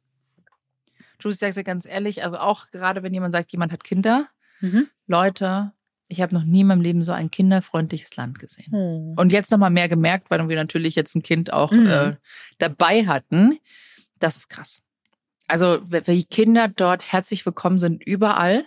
Ich 1.26 1.38
sage 1.38 1.54
dir 1.54 1.64
ganz 1.64 1.86
ehrlich, 1.86 2.22
also 2.22 2.36
auch 2.36 2.70
gerade 2.70 3.02
wenn 3.02 3.14
jemand 3.14 3.32
sagt, 3.32 3.50
jemand 3.50 3.72
hat 3.72 3.82
Kinder, 3.82 4.28
mhm. 4.60 4.88
Leute, 5.06 5.72
ich 6.08 6.20
habe 6.20 6.34
noch 6.34 6.44
nie 6.44 6.60
in 6.60 6.66
meinem 6.66 6.82
Leben 6.82 7.02
so 7.02 7.12
ein 7.12 7.30
kinderfreundliches 7.30 8.14
Land 8.16 8.38
gesehen. 8.38 8.70
Mhm. 8.70 9.14
Und 9.16 9.32
jetzt 9.32 9.50
nochmal 9.50 9.70
mehr 9.70 9.88
gemerkt, 9.88 10.30
weil 10.30 10.46
wir 10.48 10.56
natürlich 10.56 10.94
jetzt 10.94 11.14
ein 11.14 11.22
Kind 11.22 11.50
auch 11.50 11.72
mhm. 11.72 11.86
äh, 11.86 12.16
dabei 12.58 13.06
hatten. 13.06 13.58
Das 14.18 14.36
ist 14.36 14.48
krass. 14.48 14.82
Also, 15.46 15.80
wie 15.90 16.24
Kinder 16.24 16.68
dort 16.68 17.10
herzlich 17.10 17.44
willkommen 17.44 17.78
sind, 17.78 18.02
überall 18.02 18.64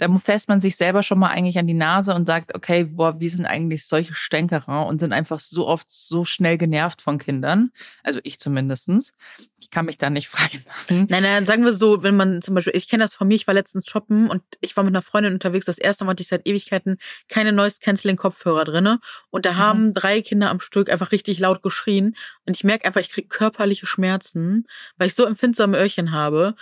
da 0.00 0.08
fässt 0.16 0.48
man 0.48 0.62
sich 0.62 0.76
selber 0.76 1.02
schon 1.02 1.18
mal 1.18 1.28
eigentlich 1.28 1.58
an 1.58 1.66
die 1.66 1.74
Nase 1.74 2.14
und 2.14 2.24
sagt, 2.24 2.54
okay, 2.54 2.84
boah, 2.84 3.20
wir 3.20 3.28
sind 3.28 3.44
eigentlich 3.44 3.86
solche 3.86 4.14
Stänkerer 4.14 4.86
und 4.86 4.98
sind 4.98 5.12
einfach 5.12 5.40
so 5.40 5.66
oft 5.66 5.90
so 5.90 6.24
schnell 6.24 6.56
genervt 6.56 7.02
von 7.02 7.18
Kindern. 7.18 7.70
Also 8.02 8.18
ich 8.22 8.40
zumindestens. 8.40 9.12
Ich 9.58 9.68
kann 9.68 9.84
mich 9.84 9.98
da 9.98 10.08
nicht 10.08 10.28
frei 10.30 10.48
machen. 10.66 11.06
Nein, 11.10 11.22
nein, 11.22 11.44
sagen 11.44 11.66
wir 11.66 11.74
so, 11.74 12.02
wenn 12.02 12.16
man 12.16 12.40
zum 12.40 12.54
Beispiel, 12.54 12.74
ich 12.74 12.88
kenne 12.88 13.04
das 13.04 13.14
von 13.14 13.28
mir, 13.28 13.34
ich 13.34 13.46
war 13.46 13.52
letztens 13.52 13.86
shoppen 13.86 14.30
und 14.30 14.42
ich 14.62 14.74
war 14.74 14.84
mit 14.84 14.92
einer 14.92 15.02
Freundin 15.02 15.34
unterwegs. 15.34 15.66
Das 15.66 15.76
erste 15.76 16.04
Mal 16.04 16.12
hatte 16.12 16.22
ich 16.22 16.28
seit 16.28 16.48
Ewigkeiten 16.48 16.96
keine 17.28 17.52
Noise 17.52 17.76
Canceling 17.82 18.16
Kopfhörer 18.16 18.64
drinne 18.64 19.00
und 19.28 19.44
da 19.44 19.52
mhm. 19.52 19.56
haben 19.58 19.92
drei 19.92 20.22
Kinder 20.22 20.48
am 20.48 20.60
Stück 20.60 20.88
einfach 20.88 21.12
richtig 21.12 21.40
laut 21.40 21.62
geschrien 21.62 22.16
und 22.46 22.56
ich 22.56 22.64
merke 22.64 22.86
einfach, 22.86 23.02
ich 23.02 23.10
kriege 23.10 23.28
körperliche 23.28 23.84
Schmerzen, 23.84 24.66
weil 24.96 25.08
ich 25.08 25.14
so 25.14 25.26
empfindsame 25.26 25.76
Öhrchen 25.76 26.12
habe 26.12 26.54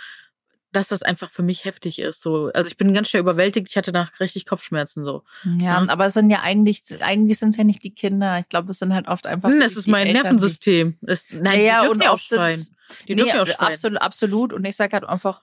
dass 0.71 0.87
das 0.87 1.01
einfach 1.01 1.29
für 1.29 1.41
mich 1.41 1.65
heftig 1.65 1.99
ist. 1.99 2.21
So, 2.21 2.51
also 2.53 2.67
ich 2.67 2.77
bin 2.77 2.93
ganz 2.93 3.09
schnell 3.09 3.21
überwältigt. 3.21 3.67
Ich 3.69 3.77
hatte 3.77 3.91
nach 3.91 4.19
richtig 4.19 4.45
Kopfschmerzen 4.45 5.03
so. 5.03 5.23
Ja, 5.43 5.83
ja. 5.83 5.85
aber 5.87 6.07
es 6.07 6.13
sind 6.13 6.29
ja 6.29 6.41
eigentlich, 6.41 6.83
eigentlich 7.01 7.39
sind 7.39 7.49
es 7.49 7.57
ja 7.57 7.63
nicht 7.63 7.83
die 7.83 7.93
Kinder. 7.93 8.39
Ich 8.39 8.49
glaube, 8.49 8.71
es 8.71 8.79
sind 8.79 8.93
halt 8.93 9.07
oft 9.07 9.25
einfach. 9.25 9.49
Hm, 9.49 9.59
das 9.59 9.75
ist 9.75 9.87
mein 9.87 10.07
Eltern, 10.07 10.23
Nervensystem. 10.23 10.97
Es, 11.05 11.27
nein, 11.31 11.61
ja, 11.61 11.81
die 11.81 11.87
dürfen 11.87 12.01
ja 12.01 12.11
auch 12.11 12.19
schreien. 12.19 12.65
Die 13.07 13.15
nee, 13.15 13.23
dürfen 13.23 13.35
ja 13.35 13.41
auch 13.41 13.47
schreien. 13.47 13.73
Absolut, 13.73 14.01
absolut. 14.01 14.53
Und 14.53 14.65
ich 14.65 14.75
sage 14.75 14.93
halt 14.93 15.05
einfach, 15.05 15.41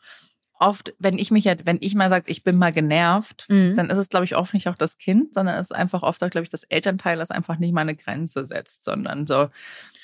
oft, 0.58 0.94
wenn 0.98 1.18
ich 1.18 1.30
mich 1.30 1.44
ja, 1.44 1.54
wenn 1.64 1.78
ich 1.80 1.94
mal 1.94 2.08
sage, 2.08 2.30
ich 2.30 2.42
bin 2.42 2.56
mal 2.56 2.72
genervt, 2.72 3.46
mhm. 3.48 3.76
dann 3.76 3.90
ist 3.90 3.98
es, 3.98 4.08
glaube 4.08 4.24
ich, 4.24 4.36
oft 4.36 4.54
nicht 4.54 4.68
auch 4.68 4.76
das 4.76 4.98
Kind, 4.98 5.34
sondern 5.34 5.56
es 5.56 5.70
ist 5.70 5.76
einfach 5.76 6.02
oft 6.02 6.22
auch, 6.22 6.30
glaube 6.30 6.44
ich, 6.44 6.50
das 6.50 6.64
Elternteil, 6.64 7.18
das 7.18 7.30
einfach 7.30 7.58
nicht 7.58 7.72
mal 7.72 7.82
eine 7.82 7.96
Grenze 7.96 8.46
setzt, 8.46 8.84
sondern 8.84 9.26
so 9.26 9.48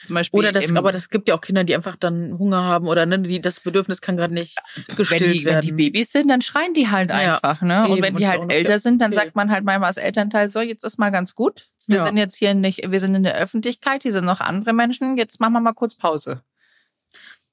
zum 0.04 0.14
Beispiel. 0.14 0.38
Oder 0.38 0.52
das, 0.52 0.74
aber 0.74 0.92
das 0.92 1.08
gibt 1.08 1.28
ja 1.28 1.34
auch 1.34 1.40
Kinder, 1.40 1.64
die 1.64 1.74
einfach 1.74 1.96
dann 1.96 2.38
Hunger 2.38 2.62
haben 2.62 2.88
oder 2.88 3.06
ne, 3.06 3.20
die, 3.20 3.40
das 3.40 3.60
Bedürfnis 3.60 4.00
kann 4.00 4.16
gerade 4.16 4.34
nicht 4.34 4.58
gestillt 4.96 5.22
wenn 5.22 5.32
die, 5.32 5.44
werden. 5.44 5.68
Wenn 5.68 5.76
die 5.76 5.90
Babys 5.90 6.12
sind, 6.12 6.28
dann 6.28 6.42
schreien 6.42 6.74
die 6.74 6.88
halt 6.88 7.10
ja. 7.10 7.34
einfach, 7.34 7.62
ne? 7.62 7.88
Und 7.88 8.02
wenn 8.02 8.16
die 8.16 8.26
halt 8.26 8.50
älter 8.52 8.78
sind, 8.78 9.00
dann 9.00 9.12
sagt 9.12 9.36
man 9.36 9.50
halt 9.50 9.64
manchmal 9.64 9.88
als 9.88 9.96
Elternteil 9.96 10.48
so, 10.48 10.60
jetzt 10.60 10.84
ist 10.84 10.98
mal 10.98 11.10
ganz 11.10 11.34
gut. 11.34 11.68
Wir 11.86 11.96
ja. 11.96 12.02
sind 12.02 12.16
jetzt 12.16 12.36
hier 12.36 12.54
nicht, 12.54 12.90
wir 12.90 13.00
sind 13.00 13.14
in 13.14 13.24
der 13.24 13.36
Öffentlichkeit, 13.36 14.02
hier 14.02 14.12
sind 14.12 14.24
noch 14.24 14.40
andere 14.40 14.72
Menschen, 14.72 15.16
jetzt 15.16 15.40
machen 15.40 15.52
wir 15.52 15.60
mal 15.60 15.72
kurz 15.72 15.94
Pause 15.96 16.42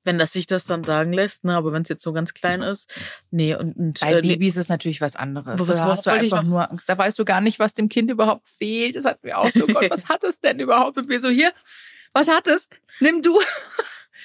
wenn 0.03 0.17
das 0.17 0.33
sich 0.33 0.47
das 0.47 0.65
dann 0.65 0.83
sagen 0.83 1.13
lässt, 1.13 1.43
ne, 1.43 1.55
aber 1.55 1.73
wenn 1.73 1.81
es 1.81 1.89
jetzt 1.89 2.03
so 2.03 2.13
ganz 2.13 2.33
klein 2.33 2.61
ist, 2.61 2.93
nee 3.31 3.55
und, 3.55 3.75
und 3.75 3.99
bei 3.99 4.13
äh, 4.13 4.21
Babys 4.21 4.57
ist 4.57 4.69
natürlich 4.69 5.01
was 5.01 5.15
anderes. 5.15 5.67
Was, 5.67 5.77
da 5.77 5.85
hast 5.85 6.05
du 6.05 6.11
einfach 6.11 6.43
nur 6.43 6.69
Angst, 6.69 6.87
da 6.87 6.97
weißt 6.97 7.19
du 7.19 7.25
gar 7.25 7.41
nicht, 7.41 7.59
was 7.59 7.73
dem 7.73 7.89
Kind 7.89 8.09
überhaupt 8.09 8.47
fehlt. 8.47 8.95
Das 8.95 9.05
hat 9.05 9.23
mir 9.23 9.37
auch 9.37 9.51
so 9.51 9.67
Gott, 9.67 9.89
was 9.89 10.07
hat 10.07 10.23
es 10.23 10.39
denn 10.39 10.59
überhaupt? 10.59 10.97
Und 10.97 11.09
wir 11.09 11.19
so 11.19 11.29
hier, 11.29 11.51
was 12.13 12.27
hat 12.27 12.47
es? 12.47 12.69
Nimm 12.99 13.21
du. 13.21 13.39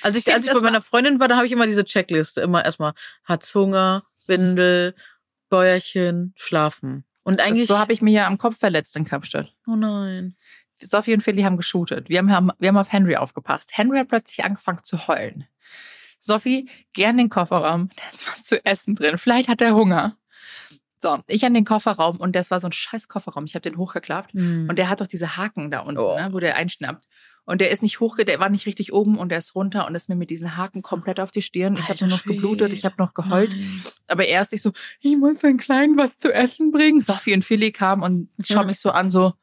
Als 0.02 0.16
ich, 0.16 0.32
als 0.32 0.46
ich 0.46 0.52
bei 0.52 0.60
meiner 0.60 0.80
Freundin 0.80 1.20
war, 1.20 1.28
da 1.28 1.36
habe 1.36 1.46
ich 1.46 1.52
immer 1.52 1.66
diese 1.66 1.84
Checkliste, 1.84 2.42
immer 2.42 2.64
erstmal 2.64 2.92
hat's 3.24 3.54
Hunger, 3.54 4.04
Windel, 4.26 4.94
Bäuerchen, 5.48 6.34
Schlafen. 6.36 7.04
Und 7.22 7.40
eigentlich 7.40 7.68
das, 7.68 7.76
so 7.76 7.80
habe 7.80 7.92
ich 7.92 8.02
mir 8.02 8.12
ja 8.12 8.26
am 8.26 8.38
Kopf 8.38 8.58
verletzt 8.58 8.96
in 8.96 9.04
Kapstadt. 9.04 9.54
Oh 9.66 9.76
nein. 9.76 10.36
Sophie 10.80 11.14
und 11.14 11.22
Philly 11.22 11.42
haben 11.42 11.56
geshootet. 11.56 12.08
Wir 12.08 12.18
haben, 12.26 12.50
wir 12.58 12.68
haben 12.68 12.76
auf 12.76 12.92
Henry 12.92 13.16
aufgepasst. 13.16 13.70
Henry 13.72 13.98
hat 13.98 14.08
plötzlich 14.08 14.44
angefangen 14.44 14.80
zu 14.82 15.06
heulen. 15.08 15.46
Sophie, 16.18 16.68
gern 16.92 17.16
den 17.16 17.28
Kofferraum. 17.28 17.90
Da 17.96 18.02
ist 18.12 18.30
was 18.30 18.44
zu 18.44 18.64
essen 18.64 18.94
drin. 18.94 19.18
Vielleicht 19.18 19.48
hat 19.48 19.60
er 19.60 19.74
Hunger. 19.74 20.16
So, 21.00 21.18
ich 21.26 21.44
an 21.44 21.52
den 21.52 21.66
Kofferraum 21.66 22.16
und 22.16 22.34
das 22.34 22.50
war 22.50 22.60
so 22.60 22.66
ein 22.66 22.72
scheiß 22.72 23.08
Kofferraum. 23.08 23.44
Ich 23.44 23.54
habe 23.54 23.68
den 23.68 23.76
hochgeklappt 23.76 24.34
mm. 24.34 24.70
und 24.70 24.78
der 24.78 24.88
hat 24.88 25.02
doch 25.02 25.06
diese 25.06 25.36
Haken 25.36 25.70
da 25.70 25.80
unten, 25.80 26.00
oh. 26.00 26.16
ne, 26.16 26.32
wo 26.32 26.40
der 26.40 26.56
einschnappt. 26.56 27.06
Und 27.46 27.60
der 27.60 27.70
ist 27.70 27.82
nicht 27.82 28.00
hoch, 28.00 28.16
der 28.16 28.40
war 28.40 28.48
nicht 28.48 28.66
richtig 28.66 28.92
oben 28.92 29.18
und 29.18 29.28
der 29.28 29.38
ist 29.38 29.54
runter 29.54 29.86
und 29.86 29.94
ist 29.94 30.08
mir 30.08 30.16
mit 30.16 30.30
diesen 30.30 30.56
Haken 30.56 30.80
komplett 30.80 31.20
auf 31.20 31.30
die 31.30 31.42
Stirn. 31.42 31.76
Ich 31.76 31.88
habe 31.88 32.00
nur 32.00 32.08
noch 32.08 32.24
geblutet, 32.24 32.72
ich 32.72 32.84
habe 32.84 32.94
noch 32.98 33.12
geheult. 33.12 33.52
Nein. 33.52 33.82
Aber 34.06 34.26
erst 34.26 34.54
ich 34.54 34.62
so, 34.62 34.72
ich 35.00 35.16
muss 35.18 35.40
den 35.40 35.58
Kleinen 35.58 35.98
was 35.98 36.16
zu 36.18 36.32
essen 36.32 36.72
bringen. 36.72 37.00
Sophie 37.00 37.34
und 37.34 37.44
Philly 37.44 37.70
kamen 37.70 38.02
und 38.02 38.30
schauen 38.46 38.66
mich 38.66 38.80
so 38.80 38.90
an, 38.90 39.10
so, 39.10 39.34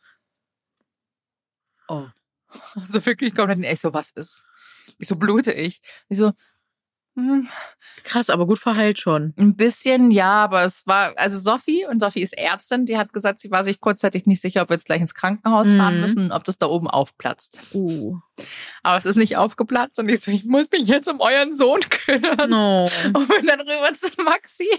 oh. 1.88 2.08
So 2.86 3.06
wirklich 3.06 3.36
komplett, 3.36 3.60
ich 3.60 3.80
so, 3.80 3.94
was 3.94 4.12
ist? 4.12 4.46
Ich 4.98 5.08
so, 5.08 5.16
blute 5.16 5.54
ich? 5.54 5.82
Ich 6.10 6.18
so. 6.18 6.34
Krass, 8.04 8.30
aber 8.30 8.47
gut 8.47 8.60
verheilt 8.60 9.00
schon. 9.00 9.34
Ein 9.38 9.56
bisschen, 9.56 10.12
ja, 10.12 10.32
aber 10.32 10.63
es 10.63 10.88
war, 10.88 11.13
also 11.17 11.39
Sophie, 11.39 11.86
und 11.86 12.00
Sophie 12.00 12.21
ist 12.21 12.38
Ärztin, 12.38 12.86
die 12.86 12.97
hat 12.97 13.12
gesagt, 13.12 13.41
sie 13.41 13.52
war 13.52 13.63
sich 13.63 13.82
kurzzeitig 13.82 14.26
nicht 14.26 14.41
sicher, 14.41 14.62
ob 14.62 14.69
wir 14.69 14.76
jetzt 14.76 14.86
gleich 14.86 15.02
ins 15.02 15.13
Krankenhaus 15.13 15.67
mhm. 15.67 15.78
fahren 15.78 16.02
müssen, 16.02 16.32
ob 16.32 16.45
das 16.45 16.58
da 16.58 16.67
oben 16.67 16.88
aufplatzt. 16.88 17.60
Uh. 17.74 18.17
Aber 18.82 18.97
es 18.97 19.06
ist 19.06 19.17
nicht 19.17 19.38
aufgeplatzt 19.38 20.00
und 20.00 20.10
ich 20.10 20.21
so, 20.21 20.32
ich 20.32 20.45
muss 20.45 20.67
mich 20.71 20.88
jetzt 20.88 21.10
um 21.10 21.19
euren 21.19 21.54
Sohn 21.54 21.82
kümmern. 21.82 22.50
No. 22.50 22.89
Und 23.13 23.28
bin 23.28 23.45
dann 23.45 23.62
rüber 23.62 23.93
zu 23.93 24.10
Maxi. 24.24 24.69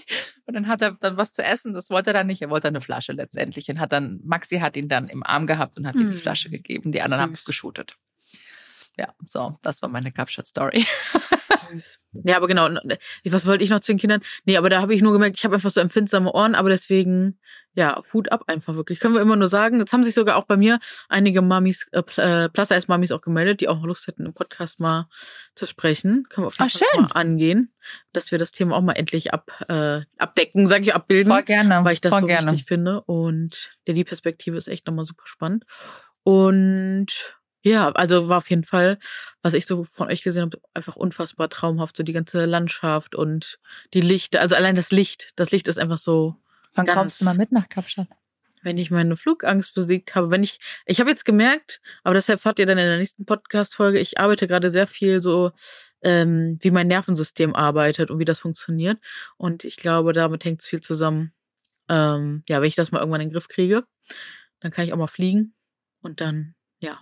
Und 0.47 0.55
dann 0.55 0.69
hat 0.69 0.83
er 0.83 0.93
dann 0.93 1.17
was 1.17 1.33
zu 1.33 1.45
essen, 1.45 1.75
das 1.75 1.91
wollte 1.91 2.11
er 2.11 2.15
dann 2.15 2.27
nicht, 2.27 2.43
er 2.43 2.51
wollte 2.51 2.69
eine 2.69 2.81
Flasche 2.81 3.13
letztendlich. 3.13 3.69
Und 3.69 3.79
hat 3.79 3.93
dann, 3.93 4.21
Maxi 4.25 4.59
hat 4.59 4.77
ihn 4.77 4.89
dann 4.89 5.09
im 5.09 5.23
Arm 5.23 5.47
gehabt 5.47 5.77
und 5.79 5.87
hat 5.87 5.97
mhm. 5.97 6.01
ihm 6.01 6.09
die 6.09 6.17
hm. 6.17 6.23
Flasche 6.23 6.51
gegeben, 6.51 6.93
die 6.93 7.03
anderen 7.03 7.23
haben 7.23 7.33
es 7.33 7.45
geshootet. 7.45 7.97
Ja, 9.03 9.13
so, 9.27 9.59
das 9.63 9.83
war 9.83 9.89
meine 9.89 10.13
Captured-Story. 10.13 10.87
ja, 12.13 12.37
aber 12.37 12.47
genau, 12.47 12.69
was 13.25 13.47
wollte 13.47 13.65
ich 13.65 13.71
noch 13.71 13.81
zu 13.81 13.91
den 13.91 13.99
Kindern? 13.99 14.21
Nee, 14.45 14.57
aber 14.57 14.71
da 14.71 14.81
habe 14.81 14.95
ich 14.95 15.03
nur 15.03 15.13
gemerkt, 15.13 15.37
ich 15.39 15.45
habe 15.45 15.57
einfach 15.57 15.73
so 15.73 15.81
empfindsame 15.81 16.33
Ohren, 16.33 16.55
aber 16.55 16.69
deswegen, 16.69 17.41
ja, 17.75 18.01
Hut 18.13 18.31
ab 18.31 18.45
einfach 18.47 18.77
wirklich. 18.77 19.01
Können 19.01 19.15
wir 19.15 19.21
immer 19.21 19.35
nur 19.35 19.49
sagen. 19.49 19.81
Jetzt 19.81 19.93
haben 19.93 20.05
sich 20.05 20.15
sogar 20.15 20.37
auch 20.37 20.45
bei 20.45 20.57
mir 20.57 20.79
einige 21.09 21.43
Mamis, 21.43 21.89
äh, 21.91 22.03
äh 22.17 22.49
Plus-Size-Mamis 22.49 23.11
auch 23.11 23.23
gemeldet, 23.23 23.61
die 23.61 23.67
auch 23.67 23.83
Lust 23.83 24.07
hätten, 24.07 24.25
im 24.25 24.35
Podcast 24.35 24.79
mal 24.79 25.09
zu 25.57 25.67
sprechen. 25.67 26.25
Können 26.29 26.45
wir 26.45 26.47
auf 26.47 26.59
jeden 26.61 26.71
Ach, 26.73 26.79
Fall 26.79 27.01
mal 27.03 27.13
angehen, 27.21 27.75
dass 28.13 28.31
wir 28.31 28.39
das 28.39 28.53
Thema 28.53 28.77
auch 28.77 28.83
mal 28.83 28.93
endlich 28.93 29.35
ab, 29.35 29.51
äh, 29.69 30.03
abdecken, 30.17 30.69
sage 30.69 30.85
ich, 30.85 30.95
abbilden. 30.95 31.33
Voll 31.33 31.43
gerne. 31.43 31.85
Weil 31.85 31.95
ich 31.95 32.01
das 32.01 32.11
Voll 32.11 32.21
so 32.21 32.27
gerne. 32.29 32.53
wichtig 32.53 32.67
finde. 32.67 33.01
Und 33.01 33.77
der 33.89 33.95
die 33.95 34.05
Perspektive 34.05 34.57
ist 34.57 34.69
echt 34.69 34.87
nochmal 34.87 35.07
super 35.07 35.25
spannend. 35.27 35.65
Und 36.23 37.42
ja, 37.63 37.91
also 37.93 38.29
war 38.29 38.39
auf 38.39 38.51
jeden 38.51 38.65
Fall, 38.65 38.99
was 39.41 39.55
ich 39.55 39.67
so 39.67 39.85
von 39.85 40.09
euch 40.09 40.23
gesehen 40.23 40.43
habe, 40.43 40.61
einfach 40.75 40.97
unfassbar 40.97 41.49
traumhaft, 41.49 41.97
so 41.97 42.03
die 42.03 42.13
ganze 42.13 42.45
Landschaft 42.45 43.15
und 43.15 43.59
die 43.95 44.01
Lichter, 44.01 44.41
also 44.41 44.57
allein 44.57 44.75
das 44.75 44.91
Licht, 44.91 45.31
das 45.37 45.53
Licht 45.53 45.69
ist 45.69 45.79
einfach 45.79 45.99
so. 45.99 46.37
Wann 46.75 46.87
ganz, 46.87 46.99
kommst 46.99 47.21
du 47.21 47.25
mal 47.25 47.37
mit 47.37 47.53
nach 47.53 47.69
Kapstadt? 47.69 48.09
Wenn 48.63 48.79
ich 48.79 48.91
meine 48.91 49.17
Flugangst 49.17 49.75
besiegt 49.75 50.15
habe, 50.15 50.31
wenn 50.31 50.43
ich, 50.43 50.61
ich 50.87 51.01
habe 51.01 51.11
jetzt 51.11 51.25
gemerkt, 51.25 51.81
aber 52.03 52.15
deshalb 52.15 52.41
fahrt 52.41 52.59
ihr 52.59 52.67
dann 52.67 52.79
in 52.79 52.87
der 52.87 52.99
nächsten 52.99 53.27
Podcast-Folge, 53.27 53.99
ich 53.99 54.19
arbeite 54.19 54.47
gerade 54.47 54.71
sehr 54.71 54.87
viel 54.87 55.23
so, 55.23 55.53
ähm, 56.03 56.59
wie 56.61 56.71
mein 56.71 56.89
Nervensystem 56.89 57.55
arbeitet 57.55 58.11
und 58.11 58.19
wie 58.19 58.25
das 58.25 58.41
funktioniert. 58.41 58.99
Und 59.37 59.65
ich 59.65 59.77
glaube, 59.77 60.13
damit 60.13 60.45
hängt 60.45 60.63
es 60.63 60.67
viel 60.67 60.81
zusammen. 60.81 61.33
Ähm, 61.89 62.43
ja, 62.49 62.61
wenn 62.61 62.69
ich 62.69 62.75
das 62.75 62.93
mal 62.93 63.01
irgendwann 63.01 63.21
in 63.21 63.29
den 63.29 63.35
Griff 63.35 63.49
kriege, 63.49 63.85
dann 64.61 64.71
kann 64.71 64.85
ich 64.85 64.93
auch 64.93 64.99
mal 64.99 65.07
fliegen 65.09 65.55
und 66.01 66.21
dann, 66.21 66.55
ja, 66.79 67.01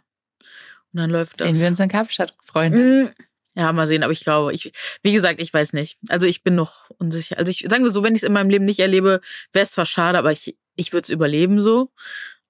und 0.92 1.00
dann 1.00 1.10
läuft 1.10 1.40
das. 1.40 1.48
Sehen 1.48 1.60
wir 1.60 1.68
uns 1.68 1.80
in 1.80 1.88
Kapstadt, 1.88 2.34
Freunde. 2.44 3.12
Mm. 3.16 3.22
Ja, 3.56 3.72
mal 3.72 3.86
sehen, 3.86 4.02
aber 4.02 4.12
ich 4.12 4.20
glaube, 4.20 4.52
ich, 4.52 4.72
wie 5.02 5.12
gesagt, 5.12 5.40
ich 5.40 5.52
weiß 5.52 5.72
nicht. 5.72 5.98
Also 6.08 6.26
ich 6.26 6.42
bin 6.42 6.54
noch 6.54 6.88
unsicher. 6.98 7.36
Also 7.36 7.50
ich 7.50 7.66
sagen 7.68 7.82
wir 7.82 7.90
so, 7.90 8.02
wenn 8.02 8.14
ich 8.14 8.22
es 8.22 8.26
in 8.26 8.32
meinem 8.32 8.48
Leben 8.48 8.64
nicht 8.64 8.78
erlebe, 8.78 9.20
wäre 9.52 9.64
es 9.64 9.72
zwar 9.72 9.86
schade, 9.86 10.18
aber 10.18 10.30
ich, 10.30 10.56
ich 10.76 10.92
würde 10.92 11.04
es 11.04 11.10
überleben 11.10 11.60
so. 11.60 11.90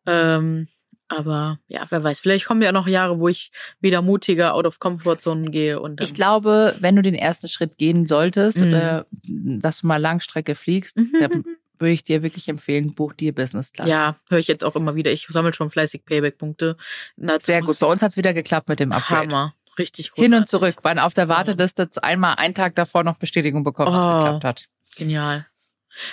Ähm, 0.06 0.68
aber 1.08 1.58
ja, 1.66 1.84
wer 1.88 2.04
weiß, 2.04 2.20
vielleicht 2.20 2.44
kommen 2.44 2.62
ja 2.62 2.70
noch 2.70 2.86
Jahre, 2.86 3.18
wo 3.18 3.26
ich 3.26 3.50
wieder 3.80 4.00
mutiger 4.00 4.54
out 4.54 4.66
of 4.66 4.78
Comfort 4.78 5.16
Zone 5.18 5.50
gehe. 5.50 5.80
Und 5.80 6.00
ich 6.00 6.14
glaube, 6.14 6.76
wenn 6.78 6.94
du 6.94 7.02
den 7.02 7.16
ersten 7.16 7.48
Schritt 7.48 7.78
gehen 7.78 8.06
solltest 8.06 8.60
mhm. 8.60 8.68
oder 8.68 9.06
dass 9.26 9.80
du 9.80 9.88
mal 9.88 9.96
Langstrecke 9.96 10.54
fliegst, 10.54 10.96
mhm. 10.98 11.44
würde 11.80 11.92
ich 11.92 12.04
dir 12.04 12.22
wirklich 12.22 12.48
empfehlen, 12.48 12.94
buch 12.94 13.12
dir 13.14 13.34
Business 13.34 13.72
Class. 13.72 13.88
Ja, 13.88 14.16
höre 14.28 14.38
ich 14.38 14.48
jetzt 14.48 14.64
auch 14.64 14.76
immer 14.76 14.94
wieder. 14.94 15.10
Ich 15.10 15.26
sammle 15.28 15.52
schon 15.52 15.70
fleißig 15.70 16.04
Payback-Punkte. 16.04 16.76
Sehr 17.40 17.62
gut. 17.62 17.78
Bei 17.78 17.86
uns 17.86 18.02
hat's 18.02 18.16
wieder 18.16 18.34
geklappt 18.34 18.68
mit 18.68 18.80
dem 18.80 18.92
Upgrade. 18.92 19.28
Hammer. 19.28 19.54
Richtig 19.78 20.10
gut. 20.10 20.22
Hin 20.22 20.34
und 20.34 20.48
zurück. 20.48 20.82
Waren 20.82 20.98
auf 20.98 21.14
der 21.14 21.28
Warteliste 21.28 21.88
einmal 22.02 22.34
einen 22.36 22.54
Tag 22.54 22.74
davor 22.74 23.02
noch 23.02 23.18
Bestätigung 23.18 23.64
bekommen, 23.64 23.92
was 23.92 24.04
oh, 24.04 24.18
geklappt 24.18 24.44
hat. 24.44 24.68
Genial. 24.96 25.46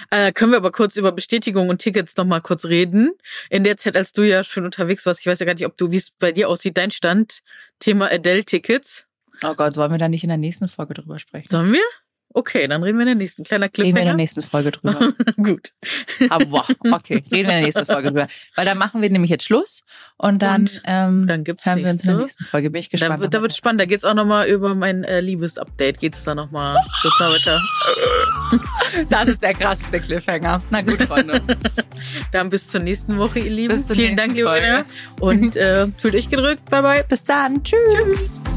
Äh, 0.10 0.32
können 0.32 0.52
wir 0.52 0.58
aber 0.58 0.72
kurz 0.72 0.96
über 0.96 1.12
Bestätigung 1.12 1.70
und 1.70 1.80
Tickets 1.80 2.16
noch 2.18 2.26
mal 2.26 2.42
kurz 2.42 2.66
reden. 2.66 3.12
In 3.50 3.64
der 3.64 3.78
Zeit, 3.78 3.96
als 3.96 4.12
du 4.12 4.24
ja 4.24 4.44
schon 4.44 4.66
unterwegs 4.66 5.06
warst, 5.06 5.20
ich 5.22 5.28
weiß 5.28 5.40
ja 5.40 5.46
gar 5.46 5.54
nicht, 5.54 5.66
ob 5.66 5.78
du, 5.78 5.92
wie 5.92 5.98
es 5.98 6.12
bei 6.12 6.32
dir 6.32 6.50
aussieht, 6.50 6.78
dein 6.78 6.92
Stand, 6.92 7.42
Thema 7.80 8.12
Adele-Tickets. 8.12 9.06
Oh 9.44 9.54
Gott, 9.54 9.76
wollen 9.78 9.92
wir 9.92 10.00
da 10.00 10.08
nicht 10.08 10.24
in 10.24 10.30
der 10.30 10.38
nächsten 10.38 10.68
Folge 10.68 10.96
drüber 10.96 11.20
sprechen? 11.20 11.48
Sollen 11.50 11.74
wir? 11.74 11.84
Okay, 12.34 12.68
dann 12.68 12.84
reden 12.84 12.98
wir 12.98 13.04
in 13.04 13.08
der 13.08 13.16
nächsten. 13.16 13.44
Kleiner 13.44 13.70
Cliffhanger. 13.70 13.88
Reden 13.88 13.96
wir 13.96 14.02
in 14.02 14.08
der 14.08 14.16
nächsten 14.16 14.44
Folge 14.44 14.72
drüber. 14.72 15.14
Gut. 15.38 15.74
Aber 16.30 16.52
wow, 16.52 16.70
okay, 16.92 17.16
reden 17.16 17.32
wir 17.32 17.40
in 17.40 17.48
der 17.48 17.62
nächsten 17.62 17.86
Folge 17.86 18.10
drüber. 18.10 18.28
Weil 18.56 18.66
dann 18.66 18.78
machen 18.78 19.02
wir 19.02 19.10
nämlich 19.10 19.32
jetzt 19.32 19.46
Schluss 19.46 19.82
und 20.18 20.40
dann, 20.42 20.62
und 20.62 20.82
ähm, 20.86 21.28
dann 21.28 21.44
gibt's 21.44 21.66
hören 21.66 21.84
wir 21.84 21.92
uns 21.92 22.04
in 22.04 22.10
der 22.10 22.18
nächsten 22.18 22.44
Folge. 22.44 22.70
Bin 22.70 22.80
ich 22.80 22.90
gespannt. 22.90 23.16
Da 23.16 23.20
wird, 23.22 23.34
da 23.34 23.42
wird 23.42 23.56
spannend. 23.56 23.82
Da 23.82 23.86
geht's 23.86 24.04
auch 24.04 24.14
nochmal 24.14 24.48
über 24.48 24.76
mein 24.76 25.04
äh, 25.04 25.22
Liebesupdate. 25.22 26.00
Geht 26.00 26.16
es 26.16 26.24
da 26.26 26.36
nochmal 26.36 26.78
kurz 27.02 27.20
weiter. 27.20 27.62
Das 29.10 29.28
ist 29.28 29.44
der 29.44 29.54
krasseste 29.54 30.00
Cliffhanger. 30.00 30.62
Na 30.70 30.82
gut, 30.82 31.02
Freunde. 31.04 31.42
dann 32.32 32.50
bis 32.50 32.70
zur 32.70 32.82
nächsten 32.82 33.18
Woche, 33.18 33.40
ihr 33.40 33.52
Lieben. 33.52 33.84
Vielen 33.84 34.16
Dank, 34.16 34.34
liebe. 34.34 34.86
Und 35.20 35.56
äh, 35.56 35.88
fühlt 35.98 36.16
euch 36.16 36.30
gedrückt. 36.30 36.70
Bye, 36.70 36.82
bye. 36.82 37.04
Bis 37.08 37.24
dann. 37.24 37.64
Tschüss. 37.64 37.78
Tschüss. 37.94 38.57